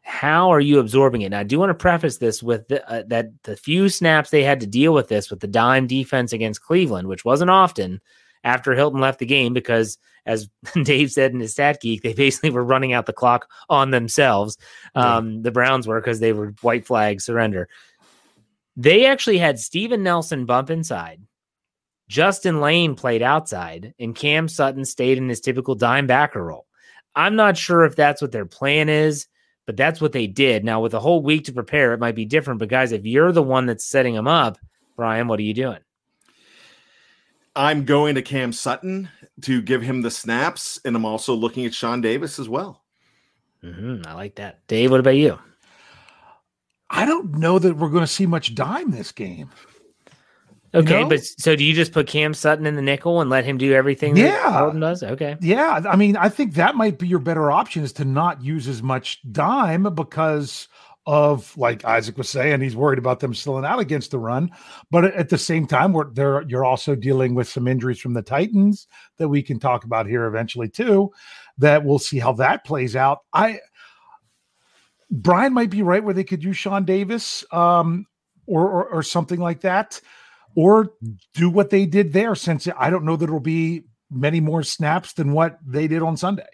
how 0.03 0.51
are 0.51 0.59
you 0.59 0.77
absorbing 0.77 1.21
it? 1.21 1.29
Now, 1.29 1.39
I 1.39 1.43
do 1.43 1.57
want 1.57 1.71
to 1.71 1.73
preface 1.73 2.17
this 2.17 2.43
with 2.43 2.67
the, 2.67 2.88
uh, 2.88 3.03
that 3.07 3.29
the 3.43 3.55
few 3.55 3.89
snaps 3.89 4.29
they 4.29 4.43
had 4.43 4.59
to 4.59 4.67
deal 4.67 4.93
with 4.93 5.07
this 5.07 5.31
with 5.31 5.39
the 5.39 5.47
dime 5.47 5.88
defense 5.88 6.31
against 6.31 6.61
Cleveland, 6.61 7.07
which 7.07 7.25
wasn't 7.25 7.50
often, 7.50 8.01
after 8.43 8.74
Hilton 8.74 9.00
left 9.00 9.19
the 9.19 9.25
game 9.25 9.53
because, 9.53 9.98
as 10.25 10.50
Dave 10.83 11.12
said 11.12 11.33
in 11.33 11.39
his 11.39 11.53
stat 11.53 11.79
geek, 11.81 12.01
they 12.01 12.13
basically 12.13 12.50
were 12.50 12.63
running 12.63 12.93
out 12.93 13.05
the 13.05 13.13
clock 13.13 13.50
on 13.69 13.91
themselves. 13.91 14.57
Um, 14.95 15.31
yeah. 15.31 15.39
The 15.43 15.51
Browns 15.51 15.88
were 15.88 16.00
because 16.00 16.19
they 16.19 16.33
were 16.33 16.53
white 16.62 16.86
flag 16.86 17.21
surrender. 17.21 17.69
They 18.77 19.05
actually 19.05 19.38
had 19.38 19.60
Steven 19.60 20.03
Nelson 20.03 20.45
bump 20.45 20.69
inside. 20.69 21.21
Justin 22.07 22.60
Layne 22.60 22.95
played 22.95 23.21
outside, 23.21 23.93
and 24.00 24.15
Cam 24.15 24.48
Sutton 24.48 24.83
stayed 24.83 25.17
in 25.17 25.29
his 25.29 25.39
typical 25.39 25.75
dime 25.75 26.07
backer 26.07 26.43
role. 26.43 26.65
I'm 27.15 27.36
not 27.36 27.57
sure 27.57 27.86
if 27.86 27.95
that's 27.95 28.21
what 28.21 28.31
their 28.31 28.45
plan 28.45 28.89
is, 28.89 29.27
but 29.65 29.77
that's 29.77 30.01
what 30.01 30.12
they 30.12 30.27
did. 30.27 30.65
Now, 30.65 30.81
with 30.81 30.93
a 30.93 31.00
whole 31.00 31.21
week 31.21 31.45
to 31.45 31.53
prepare, 31.53 31.93
it 31.93 32.00
might 32.00 32.15
be 32.15 32.25
different. 32.25 32.60
But 32.60 32.69
guys, 32.69 32.91
if 32.91 33.05
you're 33.05 33.31
the 33.31 33.43
one 33.43 33.65
that's 33.65 33.86
setting 33.86 34.15
them 34.15 34.27
up, 34.27 34.57
Brian, 34.95 35.27
what 35.27 35.39
are 35.39 35.43
you 35.43 35.53
doing? 35.53 35.79
I'm 37.55 37.86
going 37.86 38.15
to 38.15 38.22
Cam 38.22 38.53
Sutton 38.53 39.10
to 39.41 39.62
give 39.62 39.81
him 39.81 40.01
the 40.01 40.12
snaps, 40.12 40.79
and 40.86 40.96
I'm 40.96 41.05
also 41.05 41.34
looking 41.34 41.65
at 41.65 41.74
Sean 41.74 42.01
Davis 42.01 42.39
as 42.39 42.48
well. 42.48 42.84
Mm-hmm, 43.63 44.08
I 44.08 44.13
like 44.13 44.36
that. 44.36 44.65
Dave, 44.67 44.91
what 44.91 45.00
about 45.00 45.17
you? 45.17 45.38
I 46.89 47.05
don't 47.05 47.38
know 47.38 47.60
that 47.60 47.77
we're 47.77 47.89
going 47.89 48.03
to 48.03 48.08
see 48.08 48.25
much 48.25 48.55
dime 48.55 48.91
this 48.91 49.12
game. 49.12 49.50
Okay, 50.74 51.00
you 51.00 51.03
know? 51.03 51.10
but 51.10 51.20
so 51.24 51.55
do 51.55 51.63
you 51.63 51.74
just 51.74 51.91
put 51.91 52.08
Cam 52.08 52.34
Sutton 52.34 52.65
in 52.65 52.75
the 52.75 52.81
nickel 52.81 53.20
and 53.20 53.29
let 53.29 53.43
him 53.43 53.58
do 53.58 53.74
everything 53.74 54.15
yeah. 54.15 54.58
Hilton 54.58 54.79
does? 54.79 55.03
Okay. 55.03 55.36
Yeah. 55.41 55.81
I 55.89 55.98
mean, 55.98 56.15
I 56.15 56.29
think 56.29 56.53
that 56.53 56.75
might 56.75 56.98
be 56.98 57.08
your 57.08 57.20
better 57.20 57.51
option 57.51 57.84
is 57.84 57.91
to 57.93 58.05
not 58.05 58.41
use 58.41 58.67
as 58.70 58.81
much 58.81 59.20
dime 59.34 59.84
because 59.93 60.70
of 61.05 61.58
like 61.58 61.84
Isaac 61.84 62.17
was 62.17 62.29
saying, 62.29 62.62
he's 62.62 62.75
worried 62.75 63.00
about 63.00 63.20
them 63.20 63.34
selling 63.34 63.65
out 63.65 63.79
against 63.79 64.12
the 64.12 64.20
run. 64.20 64.51
But 64.91 65.05
at 65.05 65.29
the 65.29 65.38
same 65.38 65.65
time, 65.65 65.93
we're 65.93 66.12
there 66.12 66.43
you're 66.48 66.65
also 66.65 66.96
dealing 66.96 67.34
with 67.34 67.48
some 67.48 67.67
injuries 67.67 68.00
from 68.00 68.13
the 68.13 68.22
Titans 68.22 68.88
that 69.17 69.29
we 69.29 69.41
can 69.41 69.60
talk 69.60 69.84
about 69.84 70.08
here 70.08 70.25
eventually 70.25 70.70
too. 70.70 71.12
That 71.58 71.84
we'll 71.84 72.00
see 72.00 72.20
how 72.20 72.34
that 72.34 72.65
plays 72.65 72.96
out. 72.96 73.20
I 73.34 73.60
Brian 75.10 75.53
might 75.53 75.70
be 75.70 75.81
right 75.81 76.03
where 76.03 76.13
they 76.13 76.24
could 76.24 76.43
use 76.43 76.58
Sean 76.58 76.86
Davis 76.86 77.43
um, 77.51 78.05
or, 78.48 78.70
or, 78.70 78.86
or 78.89 79.03
something 79.03 79.39
like 79.39 79.62
that 79.62 80.00
or 80.55 80.93
do 81.34 81.50
what 81.50 81.70
they 81.70 81.86
did 81.86 82.13
there 82.13 82.36
since 82.36 82.67
I 82.77 82.89
don't 82.89 83.05
know 83.05 83.15
that 83.15 83.25
it'll 83.25 83.39
be 83.39 83.84
many 84.10 84.39
more 84.39 84.63
snaps 84.63 85.13
than 85.13 85.34
what 85.34 85.58
they 85.65 85.88
did 85.88 86.01
on 86.01 86.17
Sunday. 86.17 86.48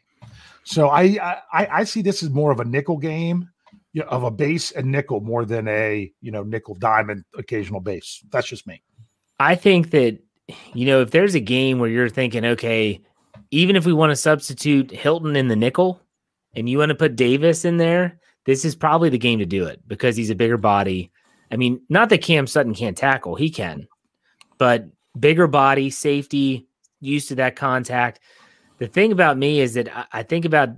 So 0.64 0.90
I 0.90 1.42
I, 1.52 1.68
I 1.72 1.84
see 1.84 2.02
this 2.02 2.24
as 2.24 2.30
more 2.30 2.52
of 2.52 2.60
a 2.60 2.66
nickel 2.66 2.98
game 2.98 3.50
you 3.98 4.04
know, 4.04 4.10
of 4.10 4.24
a 4.24 4.30
base 4.30 4.70
and 4.74 4.92
nickel 4.92 5.22
more 5.22 5.44
than 5.44 5.68
a 5.68 6.12
you 6.22 6.32
know 6.32 6.44
nickel 6.44 6.76
diamond 6.76 7.26
occasional 7.36 7.80
base. 7.80 8.24
That's 8.32 8.48
just 8.48 8.68
me. 8.68 8.84
I 9.40 9.56
think 9.56 9.90
that 9.90 10.20
you 10.76 10.86
know 10.86 11.02
if 11.02 11.10
there's 11.10 11.34
a 11.34 11.40
game 11.40 11.80
where 11.80 11.90
you're 11.90 12.08
thinking, 12.08 12.46
okay, 12.46 13.02
even 13.50 13.76
if 13.76 13.88
we 13.88 13.94
want 13.94 14.12
to 14.12 14.16
substitute 14.16 14.92
Hilton 14.92 15.36
in 15.36 15.48
the 15.48 15.56
nickel 15.56 16.00
and 16.56 16.70
you 16.70 16.78
want 16.78 16.90
to 16.90 16.96
put 16.96 17.16
Davis 17.16 17.66
in 17.66 17.78
there, 17.78 18.20
this 18.46 18.66
is 18.66 18.76
probably 18.76 19.10
the 19.10 19.18
game 19.18 19.40
to 19.40 19.48
do 19.48 19.66
it 19.66 19.82
because 19.88 20.16
he's 20.16 20.30
a 20.30 20.36
bigger 20.36 20.58
body. 20.58 21.12
I 21.52 21.56
mean, 21.56 21.82
not 21.90 22.10
that 22.10 22.22
Cam 22.22 22.46
Sutton 22.46 22.76
can't 22.76 22.96
tackle, 22.96 23.34
he 23.34 23.50
can, 23.50 23.88
but 24.60 24.86
bigger 25.20 25.48
body, 25.48 25.90
safety, 25.90 26.68
used 27.00 27.30
to 27.30 27.36
that 27.36 27.56
contact. 27.56 28.20
The 28.78 28.86
thing 28.86 29.12
about 29.12 29.40
me 29.40 29.60
is 29.60 29.74
that 29.74 29.90
I, 29.98 30.06
I 30.20 30.24
think 30.24 30.46
about, 30.46 30.70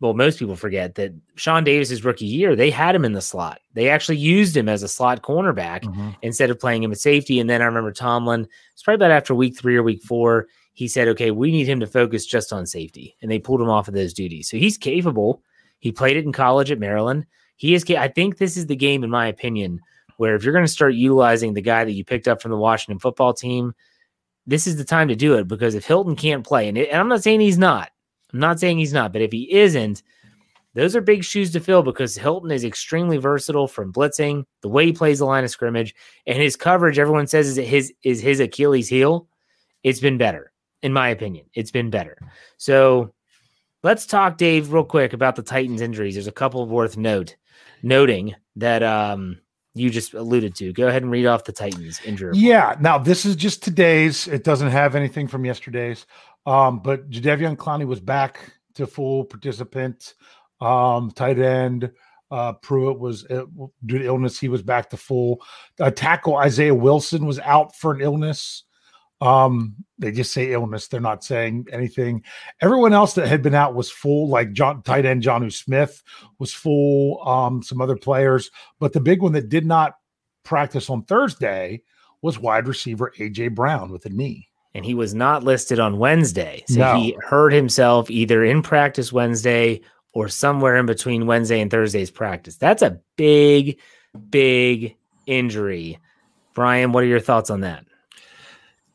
well, 0.00 0.14
most 0.14 0.38
people 0.38 0.56
forget 0.56 0.94
that 0.94 1.12
Sean 1.34 1.64
Davis's 1.64 2.04
rookie 2.04 2.26
year, 2.26 2.54
they 2.54 2.70
had 2.70 2.94
him 2.94 3.04
in 3.04 3.12
the 3.12 3.20
slot. 3.20 3.60
They 3.74 3.88
actually 3.88 4.18
used 4.18 4.56
him 4.56 4.68
as 4.68 4.82
a 4.82 4.88
slot 4.88 5.22
cornerback 5.22 5.82
mm-hmm. 5.82 6.10
instead 6.22 6.50
of 6.50 6.60
playing 6.60 6.84
him 6.84 6.92
at 6.92 6.98
safety. 6.98 7.40
And 7.40 7.50
then 7.50 7.62
I 7.62 7.66
remember 7.66 7.92
Tomlin, 7.92 8.46
it's 8.72 8.82
probably 8.82 9.04
about 9.04 9.16
after 9.16 9.34
week 9.34 9.58
three 9.58 9.76
or 9.76 9.82
week 9.82 10.02
four, 10.02 10.46
he 10.72 10.86
said, 10.86 11.08
okay, 11.08 11.32
we 11.32 11.50
need 11.50 11.68
him 11.68 11.80
to 11.80 11.86
focus 11.86 12.26
just 12.26 12.52
on 12.52 12.64
safety. 12.64 13.16
And 13.20 13.30
they 13.30 13.40
pulled 13.40 13.60
him 13.60 13.70
off 13.70 13.88
of 13.88 13.94
those 13.94 14.14
duties. 14.14 14.48
So 14.48 14.56
he's 14.56 14.78
capable. 14.78 15.42
He 15.80 15.90
played 15.90 16.16
it 16.16 16.24
in 16.24 16.32
college 16.32 16.70
at 16.70 16.78
Maryland 16.78 17.26
he 17.58 17.74
is. 17.74 17.84
I 17.90 18.08
think 18.08 18.38
this 18.38 18.56
is 18.56 18.66
the 18.66 18.76
game, 18.76 19.04
in 19.04 19.10
my 19.10 19.26
opinion, 19.26 19.80
where 20.16 20.34
if 20.34 20.44
you're 20.44 20.52
going 20.52 20.64
to 20.64 20.72
start 20.72 20.94
utilizing 20.94 21.52
the 21.52 21.60
guy 21.60 21.84
that 21.84 21.92
you 21.92 22.04
picked 22.04 22.28
up 22.28 22.40
from 22.40 22.52
the 22.52 22.56
Washington 22.56 23.00
football 23.00 23.34
team, 23.34 23.74
this 24.46 24.66
is 24.66 24.76
the 24.76 24.84
time 24.84 25.08
to 25.08 25.16
do 25.16 25.34
it 25.34 25.46
because 25.46 25.74
if 25.74 25.84
Hilton 25.84 26.16
can't 26.16 26.46
play, 26.46 26.68
and, 26.68 26.78
it, 26.78 26.88
and 26.88 26.98
I'm 26.98 27.08
not 27.08 27.22
saying 27.22 27.40
he's 27.40 27.58
not, 27.58 27.90
I'm 28.32 28.40
not 28.40 28.60
saying 28.60 28.78
he's 28.78 28.92
not, 28.92 29.12
but 29.12 29.22
if 29.22 29.32
he 29.32 29.52
isn't, 29.52 30.02
those 30.74 30.94
are 30.94 31.00
big 31.00 31.24
shoes 31.24 31.50
to 31.52 31.60
fill 31.60 31.82
because 31.82 32.14
Hilton 32.16 32.50
is 32.50 32.64
extremely 32.64 33.16
versatile 33.16 33.66
from 33.66 33.92
blitzing, 33.92 34.44
the 34.60 34.68
way 34.68 34.86
he 34.86 34.92
plays 34.92 35.18
the 35.18 35.24
line 35.24 35.44
of 35.44 35.50
scrimmage, 35.50 35.94
and 36.26 36.40
his 36.40 36.56
coverage. 36.56 36.98
Everyone 36.98 37.26
says 37.26 37.48
is 37.48 37.56
his 37.56 37.92
is 38.02 38.20
his 38.20 38.38
Achilles 38.38 38.88
heel. 38.88 39.26
It's 39.82 40.00
been 40.00 40.18
better, 40.18 40.52
in 40.82 40.92
my 40.92 41.08
opinion. 41.08 41.46
It's 41.54 41.70
been 41.70 41.90
better. 41.90 42.18
So 42.58 43.12
let's 43.82 44.06
talk, 44.06 44.36
Dave, 44.36 44.72
real 44.72 44.84
quick 44.84 45.12
about 45.12 45.36
the 45.36 45.42
Titans' 45.42 45.80
injuries. 45.80 46.14
There's 46.14 46.26
a 46.26 46.32
couple 46.32 46.66
worth 46.66 46.96
note 46.96 47.36
noting 47.82 48.34
that 48.56 48.82
um, 48.82 49.38
you 49.74 49.90
just 49.90 50.14
alluded 50.14 50.54
to. 50.56 50.72
Go 50.72 50.88
ahead 50.88 51.02
and 51.02 51.10
read 51.10 51.26
off 51.26 51.44
the 51.44 51.52
Titans 51.52 52.00
injury. 52.04 52.36
Yeah. 52.36 52.76
Now 52.80 52.98
this 52.98 53.24
is 53.24 53.36
just 53.36 53.62
today's. 53.62 54.28
It 54.28 54.44
doesn't 54.44 54.70
have 54.70 54.94
anything 54.94 55.28
from 55.28 55.44
yesterday's. 55.44 56.06
Um, 56.48 56.78
but 56.78 57.10
Jadeveon 57.10 57.56
Clowney 57.56 57.86
was 57.86 58.00
back 58.00 58.54
to 58.76 58.86
full 58.86 59.24
participant. 59.24 60.14
Um, 60.62 61.10
tight 61.10 61.38
end. 61.38 61.92
Uh, 62.30 62.54
Pruitt 62.54 62.98
was 62.98 63.26
uh, 63.26 63.44
due 63.84 63.98
to 63.98 64.06
illness. 64.06 64.38
He 64.38 64.48
was 64.48 64.62
back 64.62 64.88
to 64.90 64.96
full. 64.96 65.42
Uh, 65.78 65.90
tackle 65.90 66.36
Isaiah 66.36 66.74
Wilson 66.74 67.26
was 67.26 67.38
out 67.40 67.76
for 67.76 67.92
an 67.92 68.00
illness. 68.00 68.64
Um, 69.20 69.76
they 69.98 70.10
just 70.10 70.32
say 70.32 70.52
illness. 70.52 70.88
They're 70.88 71.02
not 71.02 71.22
saying 71.22 71.66
anything. 71.70 72.24
Everyone 72.62 72.94
else 72.94 73.12
that 73.14 73.28
had 73.28 73.42
been 73.42 73.54
out 73.54 73.74
was 73.74 73.90
full, 73.90 74.30
like 74.30 74.52
John 74.52 74.82
tight 74.82 75.04
end 75.04 75.22
Jonnu 75.22 75.52
Smith 75.52 76.02
was 76.38 76.54
full. 76.54 77.26
Um, 77.28 77.62
some 77.62 77.82
other 77.82 77.96
players, 77.96 78.50
but 78.78 78.94
the 78.94 79.00
big 79.00 79.20
one 79.20 79.32
that 79.32 79.50
did 79.50 79.66
not 79.66 79.96
practice 80.44 80.88
on 80.88 81.04
Thursday 81.04 81.82
was 82.22 82.38
wide 82.38 82.68
receiver 82.68 83.12
AJ 83.18 83.54
Brown 83.54 83.92
with 83.92 84.06
a 84.06 84.10
knee. 84.10 84.48
And 84.78 84.86
he 84.86 84.94
was 84.94 85.12
not 85.12 85.42
listed 85.42 85.80
on 85.80 85.98
Wednesday. 85.98 86.62
So 86.68 86.78
no. 86.78 87.00
he 87.00 87.16
hurt 87.20 87.52
himself 87.52 88.08
either 88.12 88.44
in 88.44 88.62
practice 88.62 89.12
Wednesday 89.12 89.80
or 90.12 90.28
somewhere 90.28 90.76
in 90.76 90.86
between 90.86 91.26
Wednesday 91.26 91.60
and 91.60 91.68
Thursday's 91.68 92.12
practice. 92.12 92.56
That's 92.58 92.80
a 92.80 93.00
big, 93.16 93.80
big 94.30 94.96
injury. 95.26 95.98
Brian, 96.54 96.92
what 96.92 97.02
are 97.02 97.08
your 97.08 97.18
thoughts 97.18 97.50
on 97.50 97.62
that? 97.62 97.86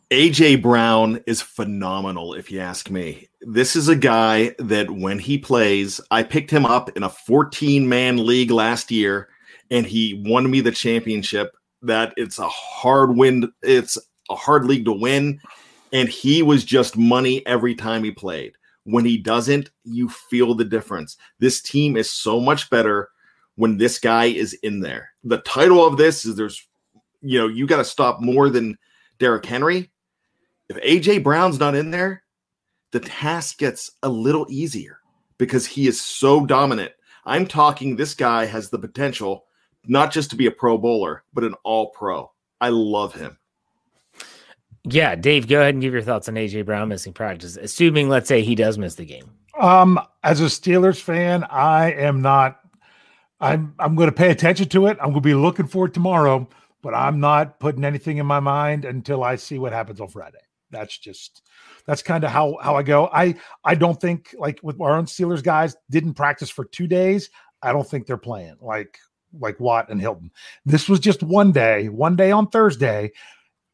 AJ 0.10 0.62
Brown 0.62 1.22
is 1.28 1.41
phenomenal, 1.41 2.34
if 2.34 2.50
you 2.50 2.62
ask 2.62 2.89
me. 2.89 3.28
This 3.41 3.76
is 3.76 3.89
a 3.89 3.96
guy 3.96 4.56
that 4.60 4.89
when 4.89 5.19
he 5.19 5.38
plays, 5.38 6.00
I 6.12 6.24
picked 6.24 6.50
him 6.50 6.65
up 6.65 6.96
in 6.96 7.04
a 7.04 7.10
14 7.10 7.89
man 7.89 8.26
league 8.26 8.52
last 8.52 8.89
year, 8.89 9.28
and 9.69 9.86
he 9.86 10.24
won 10.26 10.50
me 10.50 10.62
the 10.62 10.72
championship. 10.72 11.58
That 11.82 12.13
it's 12.15 12.39
a 12.39 12.48
hard 12.48 13.17
win, 13.17 13.52
it's 13.63 13.98
a 14.30 14.36
hard 14.36 14.63
league 14.65 14.86
to 14.86 14.93
win, 14.93 15.41
and 15.94 16.10
he 16.10 16.44
was 16.44 16.66
just 16.66 16.98
money 16.98 17.46
every 17.46 17.76
time 17.76 18.04
he 18.04 18.12
played. 18.12 18.54
When 18.84 19.06
he 19.06 19.18
doesn't, 19.18 19.72
you 19.86 20.10
feel 20.10 20.54
the 20.56 20.66
difference. 20.66 21.16
This 21.40 21.62
team 21.62 21.96
is 21.96 22.10
so 22.10 22.42
much 22.42 22.70
better 22.70 23.10
when 23.56 23.78
this 23.78 23.98
guy 23.98 24.26
is 24.26 24.54
in 24.56 24.82
there. 24.82 25.12
The 25.24 25.38
title 25.38 25.86
of 25.86 25.96
this 25.96 26.26
is 26.26 26.36
there's, 26.36 26.68
you 27.22 27.40
know, 27.40 27.48
you 27.48 27.66
got 27.66 27.78
to 27.78 27.86
stop 27.86 28.20
more 28.20 28.50
than 28.50 28.78
Derrick 29.20 29.46
Henry 29.46 29.90
if 30.70 30.78
AJ 30.78 31.24
Brown's 31.24 31.60
not 31.60 31.76
in 31.76 31.92
there, 31.92 32.24
the 32.92 33.00
task 33.00 33.58
gets 33.58 33.92
a 34.02 34.10
little 34.10 34.48
easier 34.50 35.00
because 35.38 35.66
he 35.66 35.88
is 35.88 36.00
so 36.02 36.46
dominant. 36.46 36.92
I'm 37.26 37.48
talking 37.48 37.96
this 37.96 38.14
guy 38.14 38.46
has 38.46 38.70
the 38.70 38.80
potential 38.80 39.46
not 39.86 40.12
just 40.12 40.30
to 40.30 40.36
be 40.36 40.46
a 40.46 40.52
pro 40.52 40.78
bowler, 40.78 41.24
but 41.34 41.44
an 41.44 41.56
all 41.64 41.90
pro. 41.90 42.32
I 42.62 42.70
love 42.70 43.14
him. 43.14 43.38
Yeah, 44.86 45.15
Dave, 45.15 45.48
go 45.48 45.62
ahead 45.62 45.76
and 45.76 45.82
give 45.82 45.93
your 45.93 46.02
thoughts 46.02 46.28
on 46.28 46.36
AJ 46.36 46.65
Brown 46.65 46.89
missing 46.89 47.13
practice, 47.13 47.56
assuming 47.56 48.10
let's 48.10 48.28
say 48.28 48.41
he 48.41 48.56
does 48.56 48.78
miss 48.78 48.96
the 48.96 49.06
game. 49.06 49.32
Um, 49.60 50.00
as 50.24 50.41
a 50.41 50.46
Steelers 50.46 51.00
fan, 51.00 51.46
I 51.46 51.93
am 51.93 52.22
not 52.22 52.60
I'm 53.39 53.74
I'm 53.80 53.96
going 53.96 54.10
to 54.10 54.15
pay 54.15 54.32
attention 54.32 54.69
to 54.69 54.88
it. 54.88 54.98
I'm 55.00 55.10
going 55.10 55.15
to 55.15 55.22
be 55.22 55.36
looking 55.36 55.67
for 55.67 55.86
it 55.86 55.93
tomorrow, 55.93 56.48
but 56.82 56.93
I'm 56.93 57.19
not 57.19 57.60
putting 57.60 57.86
anything 57.86 58.17
in 58.17 58.26
my 58.26 58.39
mind 58.39 58.86
until 58.86 59.24
I 59.24 59.36
see 59.36 59.60
what 59.60 59.74
happens 59.74 60.02
on 60.02 60.08
Friday 60.08 60.39
that's 60.74 60.98
just 60.98 61.43
that's 61.86 62.04
kind 62.04 62.26
of 62.26 62.32
how 62.32 62.58
how 62.62 62.76
I 62.76 62.84
go. 62.84 63.10
I 63.13 63.36
I 63.63 63.76
don't 63.76 64.02
think 64.02 64.36
like 64.38 64.60
with 64.62 64.82
our 64.82 64.98
own 64.98 65.06
Steelers 65.06 65.43
guys 65.43 65.78
didn't 65.89 66.15
practice 66.15 66.50
for 66.50 66.65
two 66.65 66.88
days. 66.88 67.30
I 67.62 67.72
don't 67.72 67.88
think 67.88 68.06
they're 68.06 68.17
playing 68.17 68.58
like 68.60 68.98
like 69.39 69.60
Watt 69.62 69.89
and 69.89 70.02
Hilton. 70.02 70.32
This 70.65 70.89
was 70.89 71.00
just 71.00 71.24
one 71.24 71.54
day, 71.54 71.88
one 71.88 72.17
day 72.17 72.32
on 72.32 72.50
Thursday. 72.50 73.12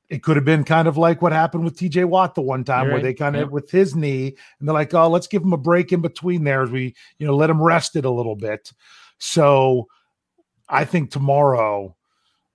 It 0.09 0.23
could 0.23 0.37
have 0.37 0.45
been 0.45 0.63
kind 0.63 0.87
of 0.87 0.97
like 0.97 1.21
what 1.21 1.31
happened 1.31 1.63
with 1.63 1.77
TJ 1.77 2.05
Watt 2.05 2.33
the 2.33 2.41
one 2.41 2.63
time 2.63 2.87
right. 2.87 2.93
where 2.93 3.01
they 3.01 3.13
kind 3.13 3.35
of 3.35 3.51
with 3.51 3.69
his 3.69 3.95
knee 3.95 4.35
and 4.59 4.67
they're 4.67 4.73
like, 4.73 4.93
oh, 4.93 5.07
let's 5.07 5.27
give 5.27 5.43
him 5.43 5.53
a 5.53 5.57
break 5.57 5.91
in 5.91 6.01
between 6.01 6.43
there 6.43 6.63
as 6.63 6.71
we, 6.71 6.95
you 7.19 7.27
know, 7.27 7.35
let 7.35 7.49
him 7.49 7.61
rest 7.61 7.95
it 7.95 8.05
a 8.05 8.09
little 8.09 8.35
bit. 8.35 8.73
So 9.19 9.87
I 10.67 10.85
think 10.85 11.11
tomorrow, 11.11 11.95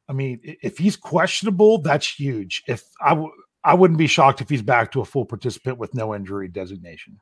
I 0.09 0.13
mean, 0.15 0.41
if 0.43 0.79
he's 0.79 0.97
questionable, 0.97 1.79
that's 1.79 2.13
huge. 2.13 2.63
If 2.67 2.83
I 3.01 3.25
I 3.65 3.75
wouldn't 3.75 3.99
be 3.99 4.07
shocked 4.07 4.41
if 4.41 4.51
he's 4.51 4.63
back 4.63 4.93
to 4.93 5.01
a 5.01 5.05
full 5.05 5.25
participant 5.25 5.79
with 5.79 5.95
no 5.95 6.15
injury 6.15 6.49
designation. 6.49 7.19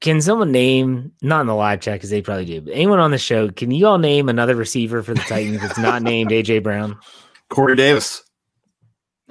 Can 0.00 0.20
someone 0.20 0.50
name 0.50 1.12
not 1.22 1.42
in 1.42 1.46
the 1.46 1.54
live 1.54 1.80
chat 1.80 1.94
because 1.94 2.10
they 2.10 2.22
probably 2.22 2.46
do, 2.46 2.60
but 2.62 2.72
anyone 2.72 2.98
on 2.98 3.12
the 3.12 3.18
show? 3.18 3.50
Can 3.50 3.70
you 3.70 3.86
all 3.86 3.98
name 3.98 4.28
another 4.28 4.56
receiver 4.56 5.02
for 5.02 5.14
the 5.14 5.20
Titans 5.20 5.60
that's 5.60 5.78
not 5.78 6.02
named 6.02 6.30
AJ 6.30 6.64
Brown? 6.64 6.98
Corey 7.50 7.76
Davis, 7.76 8.24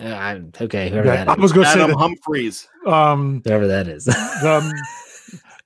Uh, 0.02 0.06
I, 0.08 0.42
okay, 0.64 0.90
whoever 0.90 1.08
Yeah, 1.08 1.22
I 1.22 1.26
that 1.26 1.38
is, 1.38 1.42
was 1.42 1.52
going 1.54 1.66
to 1.66 1.74
say 1.74 1.80
Adam 1.80 1.92
that, 1.92 1.98
Humphreys. 1.98 2.68
um, 2.88 3.42
whoever 3.46 3.68
that 3.68 3.88
is. 3.88 4.08
um, 4.44 4.72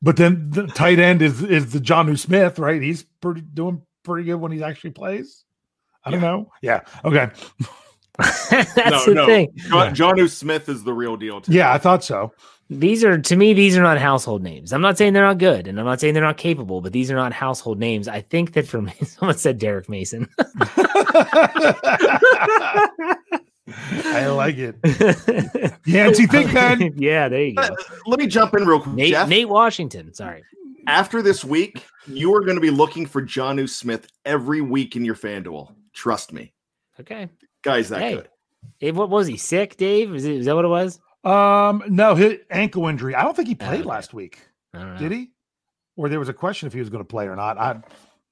but 0.01 0.17
then 0.17 0.49
the 0.49 0.67
tight 0.67 0.99
end 0.99 1.21
is 1.21 1.41
is 1.41 1.71
the 1.71 1.79
John 1.79 2.15
Smith, 2.17 2.59
right? 2.59 2.81
He's 2.81 3.03
pretty 3.21 3.41
doing 3.41 3.81
pretty 4.03 4.25
good 4.25 4.35
when 4.35 4.51
he 4.51 4.61
actually 4.63 4.91
plays. 4.91 5.45
I 6.03 6.11
don't 6.11 6.21
know. 6.21 6.51
Yeah. 6.61 6.81
Okay. 7.03 7.29
that's 8.19 8.77
no, 8.77 9.05
the 9.05 9.13
no. 9.15 9.25
thing. 9.25 9.51
John, 9.55 9.95
John 9.95 10.27
Smith 10.29 10.69
is 10.69 10.83
the 10.83 10.93
real 10.93 11.17
deal. 11.17 11.41
too. 11.41 11.51
Yeah, 11.51 11.73
I 11.73 11.77
thought 11.77 12.03
so. 12.03 12.31
These 12.69 13.03
are 13.03 13.17
to 13.19 13.35
me, 13.35 13.53
these 13.53 13.77
are 13.77 13.81
not 13.83 13.97
household 13.99 14.41
names. 14.43 14.73
I'm 14.73 14.81
not 14.81 14.97
saying 14.97 15.13
they're 15.13 15.23
not 15.23 15.37
good, 15.37 15.67
and 15.67 15.79
I'm 15.79 15.85
not 15.85 15.99
saying 15.99 16.13
they're 16.13 16.23
not 16.23 16.37
capable, 16.37 16.81
but 16.81 16.93
these 16.93 17.11
are 17.11 17.15
not 17.15 17.31
household 17.33 17.79
names. 17.79 18.07
I 18.07 18.21
think 18.21 18.53
that 18.53 18.67
for 18.67 18.81
me, 18.81 18.93
someone 19.03 19.37
said 19.37 19.59
Derek 19.59 19.87
Mason. 19.89 20.27
I 23.67 24.27
like 24.27 24.57
it. 24.57 24.75
Yancey 25.85 26.27
think 26.27 26.53
man. 26.53 26.93
yeah, 26.97 27.27
there 27.27 27.43
you 27.43 27.55
go. 27.55 27.63
Uh, 27.63 27.75
Let 28.05 28.19
me 28.19 28.27
jump 28.27 28.53
in 28.55 28.65
real 28.65 28.79
quick. 28.79 28.95
Nate, 28.95 29.11
Jeff, 29.11 29.27
Nate 29.27 29.49
Washington. 29.49 30.13
Sorry. 30.13 30.43
after 30.87 31.21
this 31.21 31.43
week, 31.43 31.83
you 32.07 32.33
are 32.35 32.41
going 32.41 32.55
to 32.55 32.61
be 32.61 32.69
looking 32.69 33.05
for 33.05 33.21
John 33.21 33.65
Smith 33.67 34.07
every 34.23 34.61
week 34.61 34.95
in 34.95 35.03
your 35.03 35.15
FanDuel. 35.15 35.73
Trust 35.93 36.31
me. 36.31 36.53
Okay. 36.99 37.27
Guy's 37.63 37.89
that 37.89 38.01
Hey. 38.01 38.15
good. 38.15 38.29
Eh, 38.81 38.91
what 38.91 39.09
was 39.09 39.27
he 39.27 39.37
sick, 39.37 39.77
Dave? 39.77 40.13
Is, 40.13 40.25
it, 40.25 40.35
is 40.35 40.45
that 40.45 40.55
what 40.55 40.65
it 40.65 40.69
was? 40.69 40.99
Um, 41.23 41.83
no, 41.87 42.13
his 42.13 42.39
ankle 42.51 42.87
injury. 42.87 43.15
I 43.15 43.23
don't 43.23 43.35
think 43.35 43.47
he 43.47 43.55
played 43.55 43.81
okay. 43.81 43.89
last 43.89 44.13
week. 44.13 44.39
I 44.73 44.79
don't 44.79 44.93
know. 44.93 44.99
Did 44.99 45.11
he? 45.11 45.31
Or 45.95 46.09
there 46.09 46.19
was 46.19 46.29
a 46.29 46.33
question 46.33 46.67
if 46.67 46.73
he 46.73 46.79
was 46.79 46.89
going 46.89 47.03
to 47.03 47.07
play 47.07 47.27
or 47.27 47.35
not. 47.35 47.57
I 47.57 47.81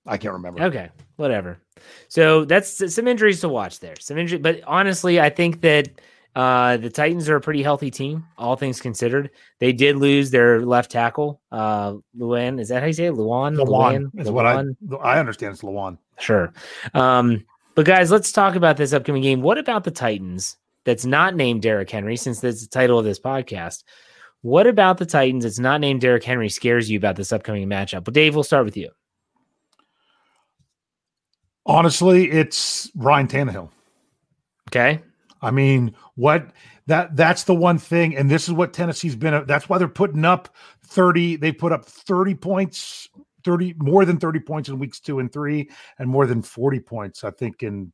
I 0.05 0.17
can't 0.17 0.33
remember. 0.33 0.63
Okay, 0.63 0.89
whatever. 1.15 1.59
So 2.07 2.45
that's 2.45 2.93
some 2.93 3.07
injuries 3.07 3.41
to 3.41 3.49
watch 3.49 3.79
there. 3.79 3.95
Some 3.99 4.17
injury, 4.17 4.39
but 4.39 4.61
honestly, 4.65 5.19
I 5.19 5.29
think 5.29 5.61
that 5.61 5.89
uh, 6.35 6.77
the 6.77 6.89
Titans 6.89 7.29
are 7.29 7.35
a 7.35 7.41
pretty 7.41 7.61
healthy 7.61 7.91
team, 7.91 8.25
all 8.37 8.55
things 8.55 8.81
considered. 8.81 9.29
They 9.59 9.71
did 9.71 9.97
lose 9.97 10.31
their 10.31 10.65
left 10.65 10.91
tackle, 10.91 11.41
uh, 11.51 11.95
Luan. 12.17 12.59
Is 12.59 12.69
that 12.69 12.81
how 12.81 12.87
you 12.87 12.93
say 12.93 13.05
it? 13.05 13.13
Luan? 13.13 13.55
Lawan 13.55 14.09
is 14.19 14.29
what 14.31 14.45
I 14.45 14.63
I 15.01 15.19
understand. 15.19 15.53
It's 15.53 15.61
Lawan. 15.61 15.97
Sure. 16.19 16.53
Um, 16.93 17.45
but 17.75 17.85
guys, 17.85 18.11
let's 18.11 18.31
talk 18.31 18.55
about 18.55 18.77
this 18.77 18.93
upcoming 18.93 19.21
game. 19.21 19.41
What 19.41 19.57
about 19.57 19.83
the 19.83 19.91
Titans? 19.91 20.57
That's 20.85 21.05
not 21.05 21.35
named 21.35 21.61
Derrick 21.61 21.89
Henry, 21.89 22.17
since 22.17 22.41
that's 22.41 22.61
the 22.61 22.67
title 22.67 22.99
of 22.99 23.05
this 23.05 23.19
podcast. 23.19 23.83
What 24.41 24.67
about 24.67 24.97
the 24.97 25.05
Titans? 25.05 25.45
It's 25.45 25.59
not 25.59 25.79
named 25.79 26.01
Derrick 26.01 26.23
Henry. 26.23 26.49
Scares 26.49 26.89
you 26.89 26.97
about 26.97 27.15
this 27.15 27.31
upcoming 27.31 27.67
matchup? 27.69 28.05
Well, 28.05 28.11
Dave, 28.11 28.35
we'll 28.35 28.43
start 28.43 28.65
with 28.65 28.75
you. 28.75 28.89
Honestly, 31.65 32.30
it's 32.30 32.91
Ryan 32.95 33.28
Tannehill. 33.28 33.69
Okay. 34.69 35.02
I 35.41 35.52
mean, 35.52 35.95
what 36.15 36.52
that 36.88 37.15
that's 37.15 37.43
the 37.43 37.56
one 37.56 37.78
thing, 37.78 38.15
and 38.15 38.30
this 38.30 38.47
is 38.47 38.54
what 38.54 38.73
Tennessee's 38.73 39.15
been. 39.15 39.45
That's 39.45 39.69
why 39.69 39.78
they're 39.78 39.88
putting 39.88 40.26
up 40.26 40.49
thirty. 40.86 41.36
They 41.36 41.52
put 41.52 41.71
up 41.71 41.86
thirty 41.86 42.36
points, 42.36 43.08
thirty 43.43 43.73
more 43.78 44.06
than 44.06 44.17
thirty 44.17 44.39
points 44.39 44.69
in 44.69 44.80
weeks 44.80 44.99
two 44.99 45.19
and 45.19 45.32
three, 45.32 45.69
and 45.99 46.10
more 46.10 46.26
than 46.26 46.41
forty 46.41 46.80
points, 46.80 47.23
I 47.23 47.32
think, 47.32 47.63
in 47.63 47.91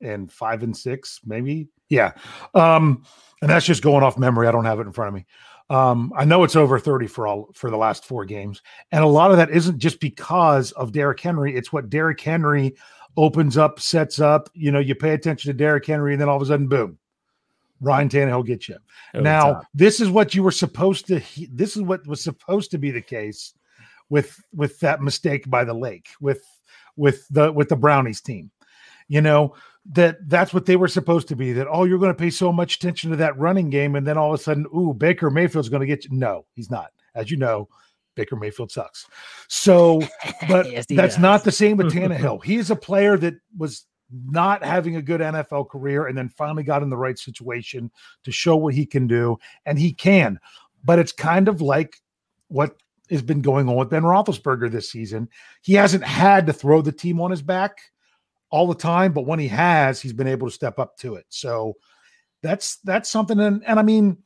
in 0.00 0.28
five 0.28 0.62
and 0.62 0.76
six, 0.76 1.20
maybe. 1.24 1.68
Yeah, 1.88 2.12
um, 2.54 3.04
and 3.42 3.50
that's 3.50 3.66
just 3.66 3.82
going 3.82 4.02
off 4.02 4.18
memory. 4.18 4.46
I 4.46 4.52
don't 4.52 4.64
have 4.64 4.80
it 4.80 4.86
in 4.86 4.92
front 4.92 5.08
of 5.08 5.14
me. 5.14 5.26
Um, 5.70 6.12
I 6.16 6.24
know 6.24 6.42
it's 6.42 6.56
over 6.56 6.80
thirty 6.80 7.06
for 7.06 7.28
all 7.28 7.48
for 7.54 7.70
the 7.70 7.76
last 7.76 8.04
four 8.04 8.24
games, 8.24 8.60
and 8.90 9.04
a 9.04 9.06
lot 9.06 9.30
of 9.30 9.36
that 9.36 9.50
isn't 9.50 9.78
just 9.78 10.00
because 10.00 10.72
of 10.72 10.90
Derrick 10.90 11.20
Henry. 11.20 11.54
It's 11.54 11.72
what 11.72 11.88
Derrick 11.88 12.20
Henry 12.20 12.74
opens 13.16 13.56
up, 13.56 13.78
sets 13.78 14.18
up. 14.20 14.50
You 14.52 14.72
know, 14.72 14.80
you 14.80 14.96
pay 14.96 15.14
attention 15.14 15.48
to 15.48 15.56
Derrick 15.56 15.86
Henry, 15.86 16.12
and 16.12 16.20
then 16.20 16.28
all 16.28 16.36
of 16.36 16.42
a 16.42 16.46
sudden, 16.46 16.66
boom, 16.66 16.98
Ryan 17.80 18.08
Tannehill 18.08 18.46
gets 18.46 18.68
you. 18.68 18.78
Over 19.14 19.22
now, 19.22 19.62
this 19.72 20.00
is 20.00 20.10
what 20.10 20.34
you 20.34 20.42
were 20.42 20.50
supposed 20.50 21.06
to. 21.06 21.20
This 21.52 21.76
is 21.76 21.82
what 21.82 22.04
was 22.04 22.20
supposed 22.20 22.72
to 22.72 22.78
be 22.78 22.90
the 22.90 23.00
case 23.00 23.54
with 24.08 24.42
with 24.52 24.80
that 24.80 25.00
mistake 25.00 25.48
by 25.48 25.62
the 25.62 25.74
lake 25.74 26.08
with 26.20 26.44
with 26.96 27.28
the 27.28 27.52
with 27.52 27.68
the 27.68 27.76
Brownies 27.76 28.20
team. 28.20 28.50
You 29.06 29.20
know 29.20 29.54
that 29.86 30.28
that's 30.28 30.52
what 30.52 30.66
they 30.66 30.76
were 30.76 30.88
supposed 30.88 31.28
to 31.28 31.36
be. 31.36 31.52
That 31.52 31.66
oh, 31.70 31.84
you're 31.84 31.98
going 31.98 32.12
to 32.14 32.18
pay 32.18 32.30
so 32.30 32.52
much 32.52 32.76
attention 32.76 33.10
to 33.10 33.16
that 33.16 33.38
running 33.38 33.70
game, 33.70 33.96
and 33.96 34.06
then 34.06 34.18
all 34.18 34.32
of 34.34 34.40
a 34.40 34.42
sudden, 34.42 34.66
ooh, 34.74 34.92
Baker 34.94 35.30
Mayfield's 35.30 35.68
going 35.68 35.80
to 35.80 35.86
get 35.86 36.04
you. 36.04 36.10
No, 36.12 36.44
he's 36.54 36.70
not. 36.70 36.90
As 37.14 37.30
you 37.30 37.36
know, 37.36 37.68
Baker 38.14 38.36
Mayfield 38.36 38.70
sucks. 38.70 39.06
So, 39.48 40.00
but 40.48 40.70
Yes, 40.70 40.86
that's 40.88 41.14
does. 41.14 41.18
not 41.18 41.44
the 41.44 41.52
same 41.52 41.76
with 41.76 41.92
Tannehill. 41.92 42.44
he 42.44 42.56
is 42.56 42.70
a 42.70 42.76
player 42.76 43.16
that 43.18 43.34
was 43.56 43.86
not 44.28 44.64
having 44.64 44.96
a 44.96 45.02
good 45.02 45.20
NFL 45.20 45.68
career 45.70 46.06
and 46.06 46.18
then 46.18 46.28
finally 46.28 46.64
got 46.64 46.82
in 46.82 46.90
the 46.90 46.96
right 46.96 47.18
situation 47.18 47.90
to 48.24 48.32
show 48.32 48.56
what 48.56 48.74
he 48.74 48.84
can 48.84 49.06
do, 49.06 49.38
and 49.66 49.78
he 49.78 49.92
can. 49.92 50.38
But 50.84 50.98
it's 50.98 51.12
kind 51.12 51.48
of 51.48 51.60
like 51.60 51.96
what 52.48 52.76
has 53.10 53.22
been 53.22 53.40
going 53.42 53.68
on 53.68 53.76
with 53.76 53.90
Ben 53.90 54.02
Roethlisberger 54.02 54.70
this 54.70 54.90
season. 54.90 55.28
He 55.62 55.72
hasn't 55.74 56.04
had 56.04 56.46
to 56.46 56.52
throw 56.52 56.80
the 56.82 56.92
team 56.92 57.20
on 57.20 57.30
his 57.30 57.42
back 57.42 57.78
all 58.50 58.66
the 58.66 58.74
time, 58.74 59.12
but 59.12 59.26
when 59.26 59.38
he 59.38 59.48
has, 59.48 60.00
he's 60.00 60.12
been 60.12 60.26
able 60.26 60.48
to 60.48 60.54
step 60.54 60.78
up 60.78 60.96
to 60.98 61.14
it. 61.14 61.26
So 61.28 61.76
that's 62.42 62.76
that's 62.78 63.10
something. 63.10 63.38
And, 63.38 63.62
and 63.66 63.78
I 63.78 63.82
mean, 63.82 64.18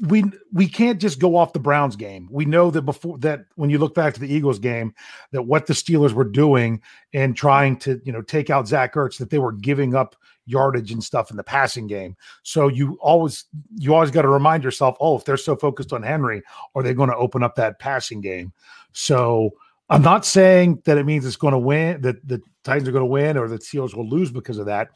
we 0.00 0.24
we 0.52 0.68
can't 0.68 1.00
just 1.00 1.20
go 1.20 1.36
off 1.36 1.52
the 1.52 1.60
Browns 1.60 1.96
game. 1.96 2.28
We 2.30 2.44
know 2.44 2.70
that 2.70 2.82
before 2.82 3.16
that 3.18 3.44
when 3.54 3.70
you 3.70 3.78
look 3.78 3.94
back 3.94 4.14
to 4.14 4.20
the 4.20 4.32
Eagles 4.32 4.58
game, 4.58 4.94
that 5.30 5.42
what 5.42 5.66
the 5.66 5.72
Steelers 5.72 6.12
were 6.12 6.24
doing 6.24 6.82
and 7.12 7.36
trying 7.36 7.78
to 7.80 8.00
you 8.04 8.12
know 8.12 8.22
take 8.22 8.50
out 8.50 8.66
Zach 8.66 8.94
Ertz, 8.94 9.18
that 9.18 9.30
they 9.30 9.38
were 9.38 9.52
giving 9.52 9.94
up 9.94 10.16
yardage 10.46 10.90
and 10.90 11.02
stuff 11.02 11.30
in 11.30 11.36
the 11.36 11.44
passing 11.44 11.86
game. 11.86 12.16
So 12.42 12.68
you 12.68 12.98
always 13.00 13.44
you 13.76 13.94
always 13.94 14.10
got 14.10 14.22
to 14.22 14.28
remind 14.28 14.64
yourself, 14.64 14.96
oh, 15.00 15.16
if 15.16 15.24
they're 15.24 15.36
so 15.36 15.54
focused 15.54 15.92
on 15.92 16.02
Henry, 16.02 16.42
are 16.74 16.82
they 16.82 16.94
going 16.94 17.10
to 17.10 17.16
open 17.16 17.42
up 17.42 17.54
that 17.56 17.78
passing 17.78 18.20
game? 18.20 18.52
So 18.92 19.50
I'm 19.90 20.02
not 20.02 20.24
saying 20.24 20.82
that 20.86 20.98
it 20.98 21.04
means 21.04 21.26
it's 21.26 21.36
going 21.36 21.52
to 21.52 21.58
win, 21.58 22.00
that 22.02 22.26
the 22.26 22.40
Titans 22.62 22.88
are 22.88 22.92
going 22.92 23.02
to 23.02 23.06
win 23.06 23.36
or 23.36 23.48
the 23.48 23.58
Steelers 23.58 23.94
will 23.94 24.08
lose 24.08 24.30
because 24.30 24.58
of 24.58 24.66
that. 24.66 24.88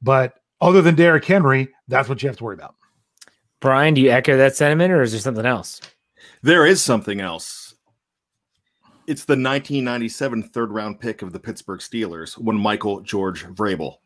But 0.00 0.34
other 0.60 0.80
than 0.82 0.94
Derrick 0.94 1.24
Henry, 1.24 1.68
that's 1.88 2.08
what 2.08 2.22
you 2.22 2.28
have 2.28 2.36
to 2.38 2.44
worry 2.44 2.54
about. 2.54 2.76
Brian, 3.60 3.94
do 3.94 4.00
you 4.00 4.10
echo 4.10 4.36
that 4.36 4.54
sentiment 4.54 4.92
or 4.92 5.02
is 5.02 5.10
there 5.12 5.20
something 5.20 5.46
else? 5.46 5.80
There 6.42 6.66
is 6.66 6.80
something 6.80 7.20
else. 7.20 7.74
It's 9.08 9.24
the 9.24 9.32
1997 9.32 10.44
third 10.50 10.70
round 10.70 11.00
pick 11.00 11.22
of 11.22 11.32
the 11.32 11.40
Pittsburgh 11.40 11.80
Steelers 11.80 12.34
when 12.38 12.56
Michael 12.56 13.00
George 13.00 13.44
Vrabel. 13.46 13.96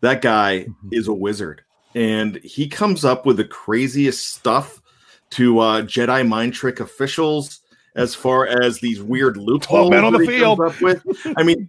That 0.00 0.22
guy 0.22 0.66
Mhm. 0.68 0.74
is 0.92 1.08
a 1.08 1.12
wizard. 1.12 1.62
And 1.94 2.36
he 2.36 2.68
comes 2.68 3.04
up 3.04 3.26
with 3.26 3.38
the 3.38 3.44
craziest 3.44 4.34
stuff 4.34 4.80
to 5.30 5.58
uh, 5.58 5.82
Jedi 5.82 6.26
mind 6.26 6.54
trick 6.54 6.80
officials 6.80 7.60
as 7.96 8.14
far 8.14 8.46
as 8.46 8.78
these 8.78 9.02
weird 9.02 9.36
loopholes. 9.36 9.90
men 9.90 10.04
on 10.04 10.12
the 10.12 10.20
he 10.20 10.26
comes 10.26 10.36
field. 10.36 10.60
Up 10.60 10.80
with. 10.80 11.02
I 11.36 11.42
mean, 11.42 11.68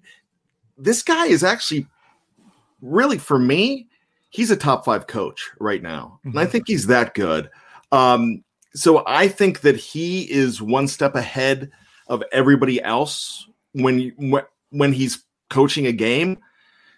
this 0.77 1.01
guy 1.01 1.25
is 1.27 1.43
actually 1.43 1.87
really, 2.81 3.17
for 3.17 3.39
me, 3.39 3.87
he's 4.29 4.51
a 4.51 4.55
top 4.55 4.85
five 4.85 5.07
coach 5.07 5.49
right 5.59 5.81
now. 5.81 6.19
And 6.23 6.37
I 6.39 6.45
Mhm. 6.45 6.51
think 6.51 6.67
he's 6.67 6.87
that 6.87 7.13
good. 7.15 7.49
Um, 7.91 8.43
so 8.75 9.03
I 9.07 9.27
think 9.27 9.61
that 9.61 9.75
he 9.77 10.29
is 10.31 10.61
one 10.61 10.87
step 10.87 11.15
ahead 11.15 11.71
of 12.07 12.21
everybody 12.31 12.81
else 12.83 13.47
when 13.73 14.11
when 14.71 14.91
he's 14.93 15.23
coaching 15.49 15.87
a 15.87 15.91
game. 15.93 16.37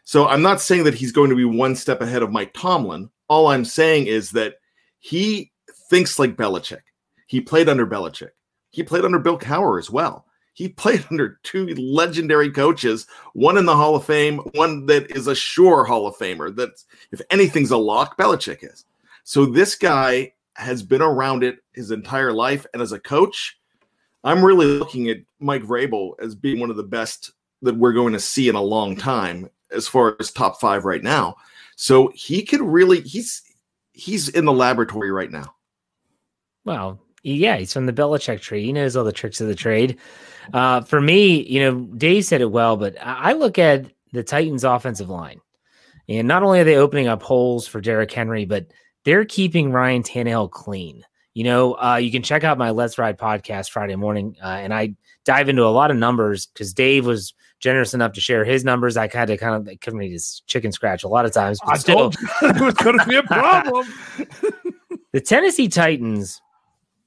So 0.04 0.28
I'm 0.28 0.42
not 0.42 0.60
saying 0.60 0.86
that 0.86 0.96
he's 0.96 1.12
going 1.12 1.30
to 1.30 1.36
be 1.36 1.46
one 1.46 1.76
step 1.76 2.02
ahead 2.02 2.24
of 2.24 2.32
Mike 2.32 2.52
Tomlin. 2.54 3.10
All 3.28 3.48
I'm 3.48 3.64
saying 3.64 4.08
is 4.08 4.32
that 4.32 4.56
he 5.00 5.52
thinks 5.90 6.18
like 6.18 6.36
Belichick. 6.36 6.82
He 7.28 7.40
played 7.42 7.70
under 7.70 7.86
Belichick. 7.86 8.32
He 8.72 8.84
played 8.84 9.06
under 9.06 9.20
Bill 9.20 9.38
Cowher 9.38 9.80
as 9.80 9.90
well. 9.90 10.26
He 10.54 10.70
played 10.70 11.06
under 11.10 11.40
two 11.44 11.68
legendary 11.76 12.52
coaches, 12.52 13.08
one 13.34 13.58
in 13.58 13.66
the 13.66 13.76
Hall 13.76 13.96
of 13.96 14.06
Fame, 14.06 14.40
one 14.56 14.86
that 14.88 15.10
is 15.16 15.28
a 15.28 15.36
sure 15.36 15.86
Hall 15.86 16.08
of 16.08 16.16
Famer. 16.16 16.56
That 16.56 16.84
if 17.12 17.22
anything's 17.30 17.72
a 17.72 17.78
lock, 17.78 18.18
Belichick 18.18 18.60
is. 18.62 18.86
So 19.24 19.46
this 19.46 19.76
guy 19.76 20.34
has 20.56 20.84
been 20.84 21.02
around 21.02 21.44
it 21.44 21.60
his 21.74 21.92
entire 21.92 22.34
life, 22.34 22.66
and 22.74 22.82
as 22.82 22.92
a 22.92 23.00
coach, 23.00 23.58
I'm 24.24 24.44
really 24.44 24.66
looking 24.66 25.10
at 25.10 25.18
Mike 25.40 25.64
Vrabel 25.64 26.14
as 26.20 26.36
being 26.36 26.60
one 26.60 26.70
of 26.70 26.76
the 26.76 26.84
best 26.84 27.32
that 27.62 27.78
we're 27.78 27.94
going 27.94 28.14
to 28.14 28.20
see 28.20 28.50
in 28.50 28.56
a 28.56 28.62
long 28.62 28.96
time, 28.96 29.50
as 29.72 29.88
far 29.88 30.16
as 30.20 30.32
top 30.32 30.60
five 30.60 30.84
right 30.86 31.04
now. 31.04 31.36
So 31.76 32.12
he 32.14 32.44
could 32.44 32.62
really 32.62 33.02
he's 33.02 33.42
he's 33.94 34.30
in 34.30 34.46
the 34.46 34.54
laboratory 34.54 35.12
right 35.12 35.32
now. 35.32 35.56
Well, 36.66 37.00
yeah, 37.24 37.58
he's 37.58 37.74
from 37.74 37.86
the 37.86 37.94
Belichick 37.94 38.42
tree. 38.42 38.66
He 38.66 38.74
knows 38.74 38.96
all 38.96 39.04
the 39.04 39.12
tricks 39.12 39.42
of 39.42 39.48
the 39.48 39.56
trade. 39.56 39.98
Uh, 40.54 40.82
for 40.82 41.02
me, 41.02 41.44
you 41.44 41.60
know, 41.60 41.82
Dave 41.98 42.26
said 42.26 42.42
it 42.42 42.52
well, 42.52 42.78
but 42.78 42.96
I 43.02 43.34
look 43.34 43.60
at 43.60 43.86
the 44.14 44.24
Titans' 44.24 44.64
offensive 44.64 45.10
line, 45.10 45.42
and 46.08 46.28
not 46.28 46.44
only 46.44 46.60
are 46.60 46.64
they 46.64 46.78
opening 46.78 47.08
up 47.08 47.22
holes 47.22 47.68
for 47.68 47.82
Derrick 47.82 48.12
Henry, 48.12 48.46
but 48.46 48.68
they're 49.06 49.26
keeping 49.26 49.72
Ryan 49.72 50.04
Tannehill 50.04 50.52
clean. 50.52 51.04
You 51.34 51.44
know, 51.44 51.74
uh, 51.76 51.98
you 51.98 52.12
can 52.12 52.24
check 52.24 52.44
out 52.44 52.58
my 52.58 52.72
Let's 52.72 52.98
Ride 52.98 53.18
podcast 53.18 53.70
Friday 53.70 53.96
morning, 53.96 54.36
uh, 54.44 54.48
and 54.48 54.74
I 54.74 54.96
dive 55.26 55.50
into 55.50 55.64
a 55.64 55.70
lot 55.70 55.92
of 55.92 55.98
numbers 55.98 56.48
because 56.48 56.74
Dave 56.74 57.06
was 57.06 57.34
generous 57.60 57.94
enough 57.94 58.14
to 58.14 58.22
share 58.22 58.44
his 58.44 58.64
numbers. 58.64 58.98
I 58.98 59.08
kind 59.08 59.30
of 59.30 59.40
kind 59.40 59.68
of 59.68 59.80
couldn't 59.80 60.02
his 60.02 60.42
chicken 60.48 60.72
scratch 60.72 61.04
a 61.04 61.08
lot 61.08 61.26
of 61.26 61.32
times. 61.32 61.60
I 61.66 61.78
still, 61.78 62.12
told 62.12 62.16
you 62.20 62.28
it 62.50 62.62
was 62.62 62.74
going 62.76 62.98
to 62.98 63.06
be 63.06 63.16
a 63.16 63.24
problem. 63.24 63.86
the 65.14 65.22
Tennessee 65.22 65.68
Titans 65.68 66.42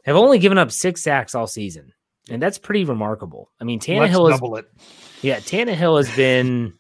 have 0.02 0.16
only 0.16 0.38
given 0.38 0.58
up 0.58 0.70
six 0.70 1.02
sacks 1.02 1.34
all 1.34 1.46
season, 1.46 1.92
and 2.28 2.42
that's 2.42 2.58
pretty 2.58 2.84
remarkable. 2.84 3.50
I 3.60 3.64
mean, 3.64 3.80
Tannehill 3.80 4.28
Let's 4.28 4.40
double 4.40 4.56
it. 4.56 4.66
Yeah, 5.22 5.38
Tannehill 5.38 5.98
has 5.98 6.14
been 6.16 6.74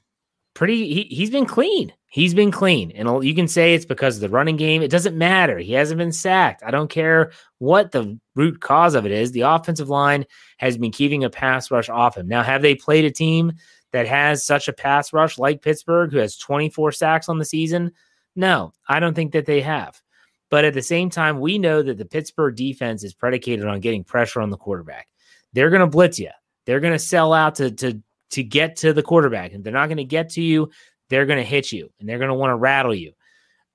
pretty. 0.54 0.92
He, 0.92 1.02
he's 1.14 1.30
been 1.30 1.46
clean. 1.46 1.92
He's 2.12 2.34
been 2.34 2.50
clean. 2.50 2.90
And 2.90 3.24
you 3.24 3.34
can 3.34 3.48
say 3.48 3.72
it's 3.72 3.86
because 3.86 4.16
of 4.16 4.20
the 4.20 4.28
running 4.28 4.56
game. 4.56 4.82
It 4.82 4.90
doesn't 4.90 5.16
matter. 5.16 5.58
He 5.58 5.72
hasn't 5.72 5.96
been 5.96 6.12
sacked. 6.12 6.62
I 6.62 6.70
don't 6.70 6.90
care 6.90 7.32
what 7.56 7.92
the 7.92 8.18
root 8.34 8.60
cause 8.60 8.94
of 8.94 9.06
it 9.06 9.12
is. 9.12 9.32
The 9.32 9.40
offensive 9.40 9.88
line 9.88 10.26
has 10.58 10.76
been 10.76 10.92
keeping 10.92 11.24
a 11.24 11.30
pass 11.30 11.70
rush 11.70 11.88
off 11.88 12.18
him. 12.18 12.28
Now, 12.28 12.42
have 12.42 12.60
they 12.60 12.74
played 12.74 13.06
a 13.06 13.10
team 13.10 13.54
that 13.92 14.06
has 14.06 14.44
such 14.44 14.68
a 14.68 14.74
pass 14.74 15.14
rush 15.14 15.38
like 15.38 15.62
Pittsburgh, 15.62 16.12
who 16.12 16.18
has 16.18 16.36
24 16.36 16.92
sacks 16.92 17.30
on 17.30 17.38
the 17.38 17.46
season? 17.46 17.92
No, 18.36 18.74
I 18.86 19.00
don't 19.00 19.14
think 19.14 19.32
that 19.32 19.46
they 19.46 19.62
have. 19.62 20.01
But 20.52 20.64
at 20.64 20.74
the 20.74 20.82
same 20.82 21.10
time, 21.10 21.40
we 21.40 21.58
know 21.58 21.82
that 21.82 21.98
the 21.98 22.04
Pittsburgh 22.04 22.54
defense 22.54 23.02
is 23.02 23.14
predicated 23.14 23.66
on 23.66 23.80
getting 23.80 24.04
pressure 24.04 24.40
on 24.40 24.50
the 24.50 24.56
quarterback. 24.56 25.08
They're 25.52 25.70
going 25.70 25.80
to 25.80 25.88
blitz 25.88 26.20
you. 26.20 26.30
They're 26.66 26.78
going 26.78 26.92
to 26.92 26.98
sell 27.00 27.32
out 27.32 27.56
to, 27.56 27.72
to, 27.72 28.00
to 28.30 28.44
get 28.44 28.76
to 28.76 28.92
the 28.92 29.02
quarterback. 29.02 29.52
And 29.52 29.64
they're 29.64 29.72
not 29.72 29.88
going 29.88 29.96
to 29.96 30.04
get 30.04 30.28
to 30.30 30.42
you 30.42 30.70
they're 31.12 31.26
going 31.26 31.38
to 31.38 31.44
hit 31.44 31.70
you 31.70 31.90
and 32.00 32.08
they're 32.08 32.18
going 32.18 32.30
to 32.30 32.34
want 32.34 32.52
to 32.52 32.56
rattle 32.56 32.94
you. 32.94 33.12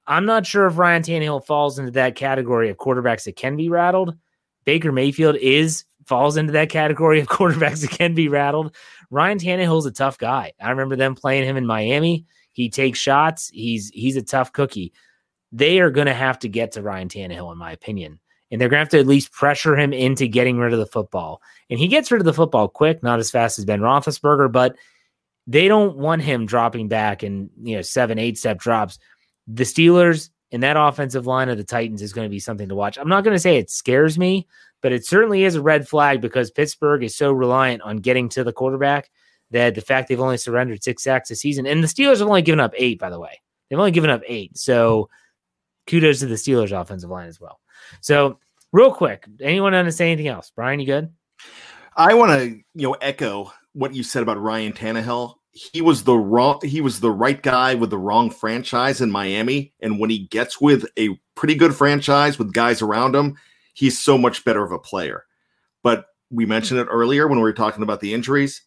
I'm 0.07 0.25
not 0.25 0.47
sure 0.47 0.65
if 0.65 0.79
Ryan 0.79 1.03
Tannehill 1.03 1.45
falls 1.45 1.77
into 1.77 1.91
that 1.91 2.15
category 2.15 2.69
of 2.71 2.77
quarterbacks 2.77 3.25
that 3.25 3.35
can 3.35 3.55
be 3.55 3.69
rattled. 3.69 4.17
Baker 4.65 4.91
Mayfield 4.91 5.35
is 5.35 5.85
falls 6.07 6.35
into 6.35 6.53
that 6.53 6.69
category 6.69 7.19
of 7.19 7.27
quarterbacks 7.27 7.81
that 7.81 7.91
can 7.91 8.15
be 8.15 8.27
rattled. 8.27 8.75
Ryan 9.11 9.37
Tannehill's 9.37 9.85
a 9.85 9.91
tough 9.91 10.17
guy. 10.17 10.53
I 10.59 10.71
remember 10.71 10.95
them 10.95 11.13
playing 11.13 11.43
him 11.43 11.57
in 11.57 11.67
Miami. 11.67 12.25
He 12.53 12.71
takes 12.71 12.97
shots. 12.97 13.51
He's 13.53 13.89
he's 13.89 14.17
a 14.17 14.23
tough 14.23 14.51
cookie. 14.51 14.91
They 15.51 15.79
are 15.79 15.89
going 15.89 16.07
to 16.07 16.13
have 16.13 16.39
to 16.39 16.49
get 16.49 16.73
to 16.73 16.81
Ryan 16.81 17.09
Tannehill, 17.09 17.51
in 17.51 17.57
my 17.57 17.71
opinion, 17.71 18.19
and 18.51 18.59
they're 18.59 18.69
going 18.69 18.77
to 18.77 18.83
have 18.83 18.89
to 18.89 18.99
at 18.99 19.07
least 19.07 19.31
pressure 19.31 19.77
him 19.77 19.93
into 19.93 20.27
getting 20.27 20.57
rid 20.57 20.73
of 20.73 20.79
the 20.79 20.85
football. 20.85 21.41
And 21.69 21.79
he 21.79 21.87
gets 21.87 22.11
rid 22.11 22.21
of 22.21 22.25
the 22.25 22.33
football 22.33 22.67
quick, 22.67 23.01
not 23.03 23.19
as 23.19 23.31
fast 23.31 23.59
as 23.59 23.65
Ben 23.65 23.81
Roethlisberger, 23.81 24.51
but 24.51 24.75
they 25.47 25.67
don't 25.67 25.97
want 25.97 26.21
him 26.21 26.45
dropping 26.45 26.89
back 26.89 27.23
and 27.23 27.49
you 27.61 27.75
know 27.77 27.81
seven, 27.81 28.19
eight 28.19 28.37
step 28.37 28.59
drops. 28.59 28.99
The 29.47 29.63
Steelers 29.63 30.29
and 30.51 30.63
that 30.63 30.77
offensive 30.77 31.25
line 31.25 31.49
of 31.49 31.57
the 31.57 31.63
Titans 31.63 32.01
is 32.01 32.13
going 32.13 32.25
to 32.25 32.29
be 32.31 32.39
something 32.39 32.69
to 32.69 32.75
watch. 32.75 32.97
I'm 32.97 33.09
not 33.09 33.23
going 33.23 33.35
to 33.35 33.39
say 33.39 33.57
it 33.57 33.69
scares 33.69 34.17
me, 34.17 34.47
but 34.81 34.91
it 34.91 35.05
certainly 35.05 35.43
is 35.43 35.55
a 35.55 35.61
red 35.61 35.87
flag 35.87 36.21
because 36.21 36.51
Pittsburgh 36.51 37.03
is 37.03 37.15
so 37.15 37.31
reliant 37.31 37.81
on 37.81 37.97
getting 37.97 38.29
to 38.29 38.43
the 38.43 38.53
quarterback 38.53 39.09
that 39.51 39.75
the 39.75 39.81
fact 39.81 40.09
they've 40.09 40.19
only 40.19 40.37
surrendered 40.37 40.83
six 40.83 41.03
sacks 41.03 41.31
a 41.31 41.35
season, 41.35 41.65
and 41.65 41.81
the 41.81 41.87
Steelers 41.87 42.19
have 42.19 42.27
only 42.27 42.41
given 42.41 42.59
up 42.59 42.73
eight, 42.75 42.99
by 42.99 43.09
the 43.09 43.19
way. 43.19 43.41
They've 43.69 43.79
only 43.79 43.91
given 43.91 44.09
up 44.09 44.21
eight. 44.27 44.57
So 44.57 45.09
kudos 45.87 46.19
to 46.19 46.27
the 46.27 46.35
Steelers 46.35 46.79
offensive 46.79 47.09
line 47.09 47.27
as 47.27 47.39
well. 47.39 47.59
So 48.01 48.39
real 48.71 48.93
quick, 48.93 49.25
anyone 49.41 49.73
want 49.73 49.87
to 49.87 49.91
say 49.91 50.11
anything 50.11 50.27
else? 50.27 50.51
Brian, 50.55 50.79
you 50.79 50.85
good? 50.85 51.11
I 51.95 52.13
want 52.13 52.31
to, 52.39 52.45
you 52.75 52.87
know, 52.87 52.93
echo 52.93 53.51
what 53.73 53.95
you 53.95 54.03
said 54.03 54.21
about 54.21 54.41
Ryan 54.41 54.73
Tannehill. 54.73 55.35
He 55.51 55.81
was 55.81 56.03
the 56.03 56.15
wrong 56.15 56.59
he 56.63 56.81
was 56.81 56.99
the 56.99 57.09
right 57.09 57.41
guy 57.41 57.73
with 57.73 57.89
the 57.89 57.97
wrong 57.97 58.29
franchise 58.29 59.01
in 59.01 59.09
Miami. 59.09 59.73
And 59.79 59.99
when 59.99 60.11
he 60.11 60.27
gets 60.27 60.61
with 60.61 60.85
a 60.99 61.19
pretty 61.33 61.55
good 61.55 61.73
franchise 61.73 62.37
with 62.37 62.53
guys 62.53 62.83
around 62.83 63.15
him, 63.15 63.37
he's 63.73 63.97
so 63.97 64.17
much 64.17 64.45
better 64.45 64.63
of 64.63 64.71
a 64.71 64.77
player. 64.77 65.25
But 65.81 66.05
we 66.29 66.45
mentioned 66.45 66.79
it 66.79 66.87
earlier 66.91 67.27
when 67.27 67.39
we 67.39 67.43
were 67.43 67.53
talking 67.53 67.81
about 67.81 68.01
the 68.01 68.13
injuries. 68.13 68.61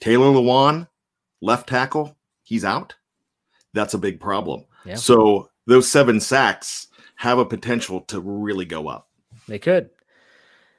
Taylor 0.00 0.26
Lewan, 0.26 0.86
left 1.40 1.68
tackle, 1.68 2.16
he's 2.42 2.64
out. 2.64 2.94
That's 3.74 3.94
a 3.94 3.98
big 3.98 4.20
problem. 4.20 4.64
Yeah. 4.84 4.94
So 4.94 5.50
those 5.68 5.88
seven 5.88 6.18
sacks 6.18 6.88
have 7.16 7.38
a 7.38 7.44
potential 7.44 8.00
to 8.00 8.20
really 8.20 8.64
go 8.64 8.88
up. 8.88 9.08
They 9.46 9.58
could. 9.58 9.90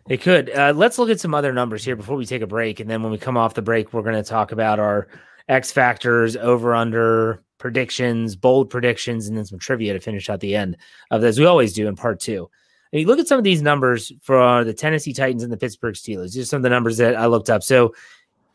It 0.10 0.22
could. 0.22 0.50
Uh, 0.50 0.74
let's 0.76 0.98
look 0.98 1.12
at 1.12 1.20
some 1.20 1.36
other 1.36 1.54
numbers 1.54 1.86
here 1.86 1.96
before 1.96 2.16
we 2.16 2.26
take 2.26 2.42
a 2.42 2.48
break. 2.48 2.80
And 2.80 2.90
then 2.90 3.04
when 3.04 3.12
we 3.12 3.20
come 3.20 3.38
off 3.38 3.54
the 3.54 3.62
break, 3.62 3.94
we're 3.94 4.02
going 4.02 4.16
to 4.16 4.24
talk 4.24 4.52
about 4.52 4.80
our 4.80 5.08
X 5.48 5.72
factors, 5.72 6.36
over 6.36 6.74
under 6.74 7.44
predictions, 7.60 8.36
bold 8.36 8.72
predictions, 8.72 9.28
and 9.28 9.38
then 9.38 9.46
some 9.46 9.60
trivia 9.60 9.94
to 9.94 10.00
finish 10.00 10.28
out 10.28 10.40
the 10.40 10.56
end 10.56 10.76
of 11.12 11.22
this. 11.22 11.38
We 11.38 11.46
always 11.46 11.74
do 11.74 11.88
in 11.88 11.96
part 11.96 12.20
two. 12.20 12.50
And 12.92 13.00
you 13.00 13.06
look 13.06 13.20
at 13.20 13.28
some 13.28 13.38
of 13.38 13.44
these 13.44 13.62
numbers 13.62 14.12
for 14.24 14.64
the 14.64 14.74
Tennessee 14.74 15.14
Titans 15.14 15.44
and 15.44 15.54
the 15.54 15.58
Pittsburgh 15.58 15.94
Steelers. 15.94 16.34
These 16.34 16.40
are 16.40 16.46
some 16.46 16.58
of 16.58 16.64
the 16.64 16.70
numbers 16.70 16.98
that 16.98 17.16
I 17.16 17.28
looked 17.28 17.52
up. 17.52 17.62
So, 17.62 17.94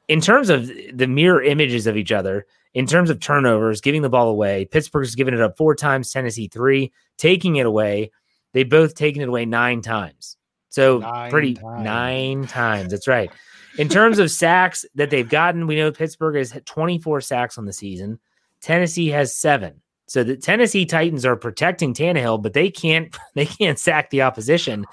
in 0.09 0.20
terms 0.20 0.51
of 0.51 0.68
the 0.92 1.07
mirror 1.07 1.42
images 1.42 1.87
of 1.87 1.97
each 1.97 2.11
other, 2.11 2.47
in 2.75 2.87
terms 2.87 3.09
of 3.09 3.21
turnovers, 3.21 3.81
giving 3.81 4.03
the 4.03 4.09
ball 4.09 4.29
away, 4.29 4.65
Pittsburgh's 4.67 5.15
given 5.15 5.33
it 5.33 5.41
up 5.41 5.57
four 5.57 5.75
times, 5.75 6.13
Tennessee 6.13 6.49
three, 6.49 6.93
taking 7.17 7.57
it 7.57 7.67
away. 7.67 8.11
They 8.53 8.65
both 8.65 8.95
taken 8.95 9.23
it 9.23 9.29
away 9.29 9.47
nine 9.47 9.81
times. 9.81 10.37
So 10.69 10.99
nine 10.99 11.31
pretty 11.31 11.55
times. 11.55 11.85
nine 11.85 12.47
times. 12.47 12.91
That's 12.91 13.09
right. 13.09 13.31
In 13.79 13.89
terms 13.89 14.19
of 14.19 14.31
sacks 14.31 14.85
that 14.95 15.11
they've 15.11 15.29
gotten, 15.29 15.67
we 15.67 15.77
know 15.77 15.91
Pittsburgh 15.91 16.37
has 16.37 16.57
24 16.65 17.21
sacks 17.21 17.59
on 17.59 17.65
the 17.65 17.73
season. 17.73 18.19
Tennessee 18.61 19.09
has 19.09 19.37
seven. 19.37 19.81
So 20.07 20.23
the 20.23 20.37
Tennessee 20.37 20.85
Titans 20.85 21.25
are 21.25 21.37
protecting 21.37 21.95
Tannehill, 21.95 22.43
but 22.43 22.53
they 22.53 22.71
can't 22.71 23.17
they 23.35 23.47
can't 23.47 23.79
sack 23.79 24.11
the 24.11 24.23
opposition 24.23 24.85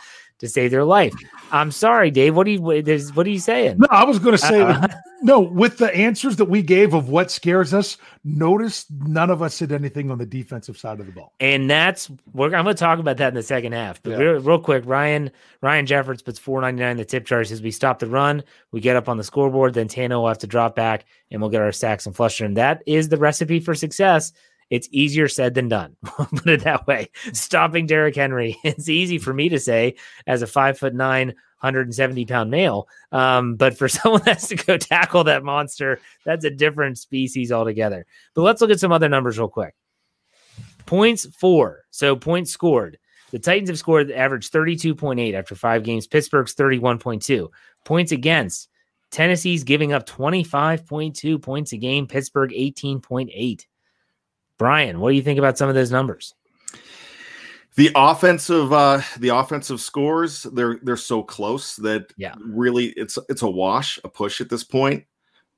to 0.41 0.49
save 0.49 0.71
their 0.71 0.83
life. 0.83 1.13
I'm 1.51 1.71
sorry, 1.71 2.11
Dave. 2.11 2.35
What 2.35 2.47
are 2.47 2.49
you 2.49 2.61
what 2.61 3.25
are 3.25 3.29
you 3.29 3.39
saying? 3.39 3.77
No, 3.77 3.87
I 3.89 4.03
was 4.03 4.19
going 4.19 4.33
to 4.33 4.37
say 4.37 4.61
uh 4.61 4.87
no. 5.21 5.39
With 5.39 5.77
the 5.77 5.93
answers 5.95 6.35
that 6.37 6.45
we 6.45 6.63
gave 6.63 6.93
of 6.93 7.09
what 7.09 7.29
scares 7.29 7.73
us, 7.73 7.97
notice 8.23 8.85
none 8.89 9.29
of 9.29 9.41
us 9.41 9.53
said 9.53 9.71
anything 9.71 10.09
on 10.09 10.17
the 10.17 10.25
defensive 10.25 10.77
side 10.77 10.99
of 10.99 11.05
the 11.05 11.11
ball. 11.11 11.33
And 11.39 11.69
that's 11.69 12.09
we're, 12.33 12.55
I'm 12.55 12.63
going 12.63 12.75
to 12.75 12.79
talk 12.79 12.99
about 12.99 13.17
that 13.17 13.29
in 13.29 13.35
the 13.35 13.43
second 13.43 13.73
half. 13.73 14.01
But 14.01 14.11
yeah. 14.11 14.17
real, 14.17 14.39
real, 14.39 14.59
quick, 14.59 14.83
Ryan 14.87 15.29
Ryan 15.61 15.85
Jeffords 15.85 16.23
puts 16.23 16.39
4.99 16.39 16.97
the 16.97 17.05
tip 17.05 17.25
jar. 17.25 17.43
Says 17.43 17.61
we 17.61 17.71
stop 17.71 17.99
the 17.99 18.07
run, 18.07 18.43
we 18.71 18.81
get 18.81 18.95
up 18.95 19.07
on 19.07 19.17
the 19.17 19.23
scoreboard, 19.23 19.75
then 19.75 19.87
Tannehill 19.87 20.27
have 20.27 20.39
to 20.39 20.47
drop 20.47 20.75
back, 20.75 21.05
and 21.29 21.39
we'll 21.39 21.51
get 21.51 21.61
our 21.61 21.71
sacks 21.71 22.07
and 22.07 22.15
flush 22.15 22.41
And 22.41 22.57
That 22.57 22.81
is 22.87 23.09
the 23.09 23.17
recipe 23.17 23.59
for 23.59 23.75
success. 23.75 24.33
It's 24.71 24.87
easier 24.91 25.27
said 25.27 25.53
than 25.53 25.67
done. 25.67 25.97
Put 26.03 26.47
it 26.47 26.63
that 26.63 26.87
way. 26.87 27.09
Stopping 27.33 27.85
Derrick 27.85 28.15
Henry. 28.15 28.57
It's 28.63 28.87
easy 28.89 29.17
for 29.17 29.33
me 29.33 29.49
to 29.49 29.59
say 29.59 29.95
as 30.25 30.41
a 30.41 30.47
five 30.47 30.79
foot 30.79 30.95
nine, 30.95 31.27
170 31.59 32.25
pound 32.25 32.49
male. 32.49 32.87
Um, 33.11 33.55
but 33.55 33.77
for 33.77 33.87
someone 33.89 34.21
that's 34.25 34.47
to 34.47 34.55
go 34.55 34.77
tackle 34.77 35.25
that 35.25 35.43
monster, 35.43 35.99
that's 36.25 36.45
a 36.45 36.49
different 36.49 36.97
species 36.97 37.51
altogether. 37.51 38.05
But 38.33 38.43
let's 38.43 38.61
look 38.61 38.71
at 38.71 38.79
some 38.79 38.93
other 38.93 39.09
numbers 39.09 39.37
real 39.37 39.49
quick. 39.49 39.75
Points 40.85 41.27
four. 41.37 41.83
So 41.91 42.15
points 42.15 42.51
scored. 42.51 42.97
The 43.31 43.39
Titans 43.39 43.69
have 43.69 43.79
scored 43.79 44.07
the 44.07 44.17
average 44.17 44.49
32.8 44.51 45.33
after 45.33 45.55
five 45.55 45.83
games. 45.83 46.07
Pittsburgh's 46.07 46.55
31.2. 46.55 47.47
Points 47.85 48.11
against. 48.11 48.69
Tennessee's 49.09 49.65
giving 49.65 49.91
up 49.91 50.05
25.2 50.05 51.41
points 51.41 51.73
a 51.73 51.77
game. 51.77 52.07
Pittsburgh 52.07 52.51
18.8. 52.51 53.65
Brian, 54.61 54.99
what 54.99 55.09
do 55.09 55.15
you 55.15 55.23
think 55.23 55.39
about 55.39 55.57
some 55.57 55.69
of 55.69 55.73
those 55.73 55.89
numbers? 55.89 56.35
The 57.77 57.89
offensive, 57.95 58.71
uh, 58.71 59.01
the 59.17 59.29
offensive 59.29 59.81
scores 59.81 60.43
they're 60.43 60.77
they're 60.83 60.97
so 60.97 61.23
close 61.23 61.77
that 61.77 62.13
yeah, 62.15 62.35
really 62.45 62.89
it's 62.89 63.17
it's 63.27 63.41
a 63.41 63.49
wash, 63.49 63.97
a 64.03 64.07
push 64.07 64.39
at 64.39 64.49
this 64.49 64.63
point. 64.63 65.05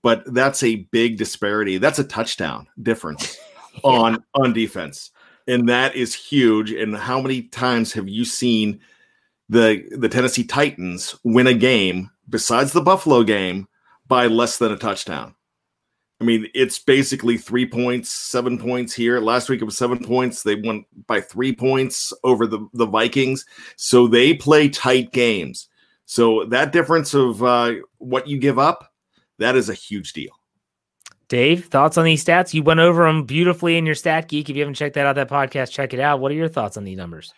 But 0.03 0.33
that's 0.33 0.63
a 0.63 0.87
big 0.93 1.17
disparity. 1.17 1.79
That's 1.79 1.99
a 1.99 2.05
touchdown 2.05 2.65
difference 2.81 3.37
yeah. 3.73 3.79
on 3.83 4.23
on 4.35 4.53
defense, 4.53 5.11
and 5.49 5.67
that 5.67 5.97
is 5.97 6.15
huge. 6.15 6.71
And 6.71 6.95
how 6.95 7.19
many 7.19 7.41
times 7.41 7.91
have 7.91 8.07
you 8.07 8.23
seen 8.23 8.79
the 9.49 9.83
the 9.97 10.07
Tennessee 10.07 10.45
Titans 10.45 11.13
win 11.25 11.47
a 11.47 11.53
game 11.53 12.09
besides 12.29 12.71
the 12.71 12.81
Buffalo 12.81 13.23
game 13.23 13.67
by 14.07 14.27
less 14.27 14.59
than 14.59 14.71
a 14.71 14.77
touchdown? 14.77 15.35
I 16.23 16.25
mean, 16.25 16.47
it's 16.53 16.79
basically 16.79 17.37
three 17.37 17.65
points, 17.65 18.09
seven 18.09 18.57
points 18.57 18.93
here. 18.93 19.19
Last 19.19 19.49
week 19.49 19.61
it 19.61 19.65
was 19.65 19.77
seven 19.77 20.01
points. 20.01 20.41
They 20.41 20.55
won 20.55 20.85
by 21.05 21.19
three 21.19 21.53
points 21.53 22.13
over 22.23 22.47
the, 22.47 22.65
the 22.71 22.85
Vikings. 22.85 23.45
So 23.75 24.07
they 24.07 24.33
play 24.33 24.69
tight 24.69 25.11
games. 25.11 25.67
So 26.05 26.45
that 26.45 26.71
difference 26.71 27.13
of 27.13 27.43
uh, 27.43 27.73
what 27.97 28.25
you 28.25 28.37
give 28.37 28.57
up, 28.57 28.93
that 29.39 29.57
is 29.57 29.67
a 29.67 29.73
huge 29.73 30.13
deal. 30.13 30.31
Dave, 31.27 31.65
thoughts 31.65 31.97
on 31.97 32.05
these 32.05 32.23
stats? 32.23 32.53
You 32.53 32.63
went 32.63 32.79
over 32.79 33.05
them 33.05 33.25
beautifully 33.25 33.75
in 33.75 33.85
your 33.85 33.95
Stat 33.95 34.29
Geek. 34.29 34.49
If 34.49 34.55
you 34.55 34.61
haven't 34.61 34.75
checked 34.75 34.95
that 34.95 35.05
out, 35.05 35.15
that 35.15 35.29
podcast, 35.29 35.71
check 35.71 35.93
it 35.93 35.99
out. 35.99 36.21
What 36.21 36.31
are 36.31 36.35
your 36.35 36.47
thoughts 36.47 36.77
on 36.77 36.85
these 36.85 36.95
numbers? 36.95 37.33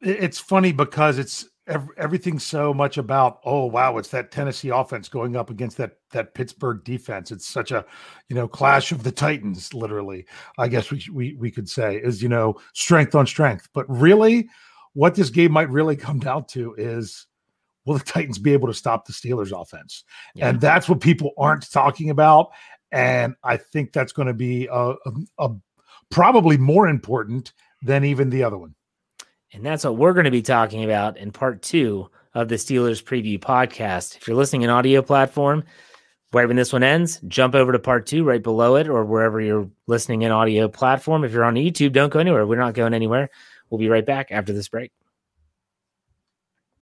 It's 0.00 0.38
funny 0.38 0.72
because 0.72 1.18
it's 1.18 1.46
ev- 1.70 1.88
everything's 1.96 2.44
so 2.44 2.74
much 2.74 2.98
about 2.98 3.40
oh 3.44 3.64
wow 3.64 3.96
it's 3.96 4.08
that 4.10 4.30
tennessee 4.30 4.68
offense 4.68 5.08
going 5.08 5.36
up 5.36 5.48
against 5.48 5.76
that 5.76 5.92
that 6.10 6.34
pittsburgh 6.34 6.82
defense. 6.84 7.30
It's 7.30 7.46
such 7.46 7.70
a 7.70 7.84
you 8.28 8.36
know 8.36 8.48
clash 8.48 8.92
of 8.92 9.04
the 9.04 9.12
titans 9.12 9.72
literally 9.72 10.26
i 10.58 10.66
guess 10.66 10.90
we 10.90 11.04
we, 11.12 11.34
we 11.34 11.50
could 11.50 11.68
say 11.68 11.96
is 11.96 12.22
you 12.22 12.28
know 12.28 12.56
strength 12.74 13.14
on 13.14 13.26
strength. 13.26 13.68
But 13.72 13.88
really 13.88 14.48
what 14.94 15.14
this 15.14 15.30
game 15.30 15.52
might 15.52 15.70
really 15.70 15.96
come 15.96 16.18
down 16.28 16.46
to 16.46 16.74
is 16.76 17.26
will 17.86 17.96
the 17.96 18.04
titans 18.04 18.38
be 18.38 18.52
able 18.52 18.68
to 18.68 18.74
stop 18.74 19.06
the 19.06 19.12
steelers 19.12 19.58
offense? 19.58 20.04
Yeah. 20.34 20.48
and 20.48 20.60
that's 20.60 20.88
what 20.88 21.00
people 21.00 21.30
aren't 21.38 21.70
talking 21.70 22.10
about. 22.10 22.50
And 22.92 23.36
i 23.44 23.56
think 23.56 23.92
that's 23.92 24.12
going 24.12 24.28
to 24.28 24.34
be 24.34 24.66
a, 24.66 24.74
a, 24.74 25.12
a 25.38 25.50
probably 26.10 26.58
more 26.58 26.88
important 26.88 27.52
than 27.82 28.04
even 28.04 28.30
the 28.30 28.42
other 28.42 28.58
one 28.58 28.74
and 29.52 29.64
that's 29.64 29.84
what 29.84 29.96
we're 29.96 30.12
going 30.12 30.24
to 30.24 30.30
be 30.30 30.42
talking 30.42 30.84
about 30.84 31.16
in 31.16 31.32
part 31.32 31.62
two 31.62 32.10
of 32.34 32.48
the 32.48 32.54
Steelers 32.54 33.02
preview 33.02 33.38
podcast. 33.38 34.16
If 34.16 34.28
you're 34.28 34.36
listening 34.36 34.62
in 34.62 34.70
audio 34.70 35.02
platform, 35.02 35.64
right 36.32 36.46
when 36.46 36.56
this 36.56 36.72
one 36.72 36.82
ends, 36.82 37.20
jump 37.26 37.54
over 37.54 37.72
to 37.72 37.78
part 37.78 38.06
two 38.06 38.24
right 38.24 38.42
below 38.42 38.76
it 38.76 38.88
or 38.88 39.04
wherever 39.04 39.40
you're 39.40 39.68
listening 39.86 40.22
in 40.22 40.30
audio 40.30 40.68
platform. 40.68 41.24
If 41.24 41.32
you're 41.32 41.44
on 41.44 41.54
YouTube, 41.54 41.92
don't 41.92 42.12
go 42.12 42.20
anywhere. 42.20 42.46
We're 42.46 42.60
not 42.60 42.74
going 42.74 42.94
anywhere. 42.94 43.30
We'll 43.68 43.80
be 43.80 43.88
right 43.88 44.06
back 44.06 44.28
after 44.30 44.52
this 44.52 44.68
break. 44.68 44.92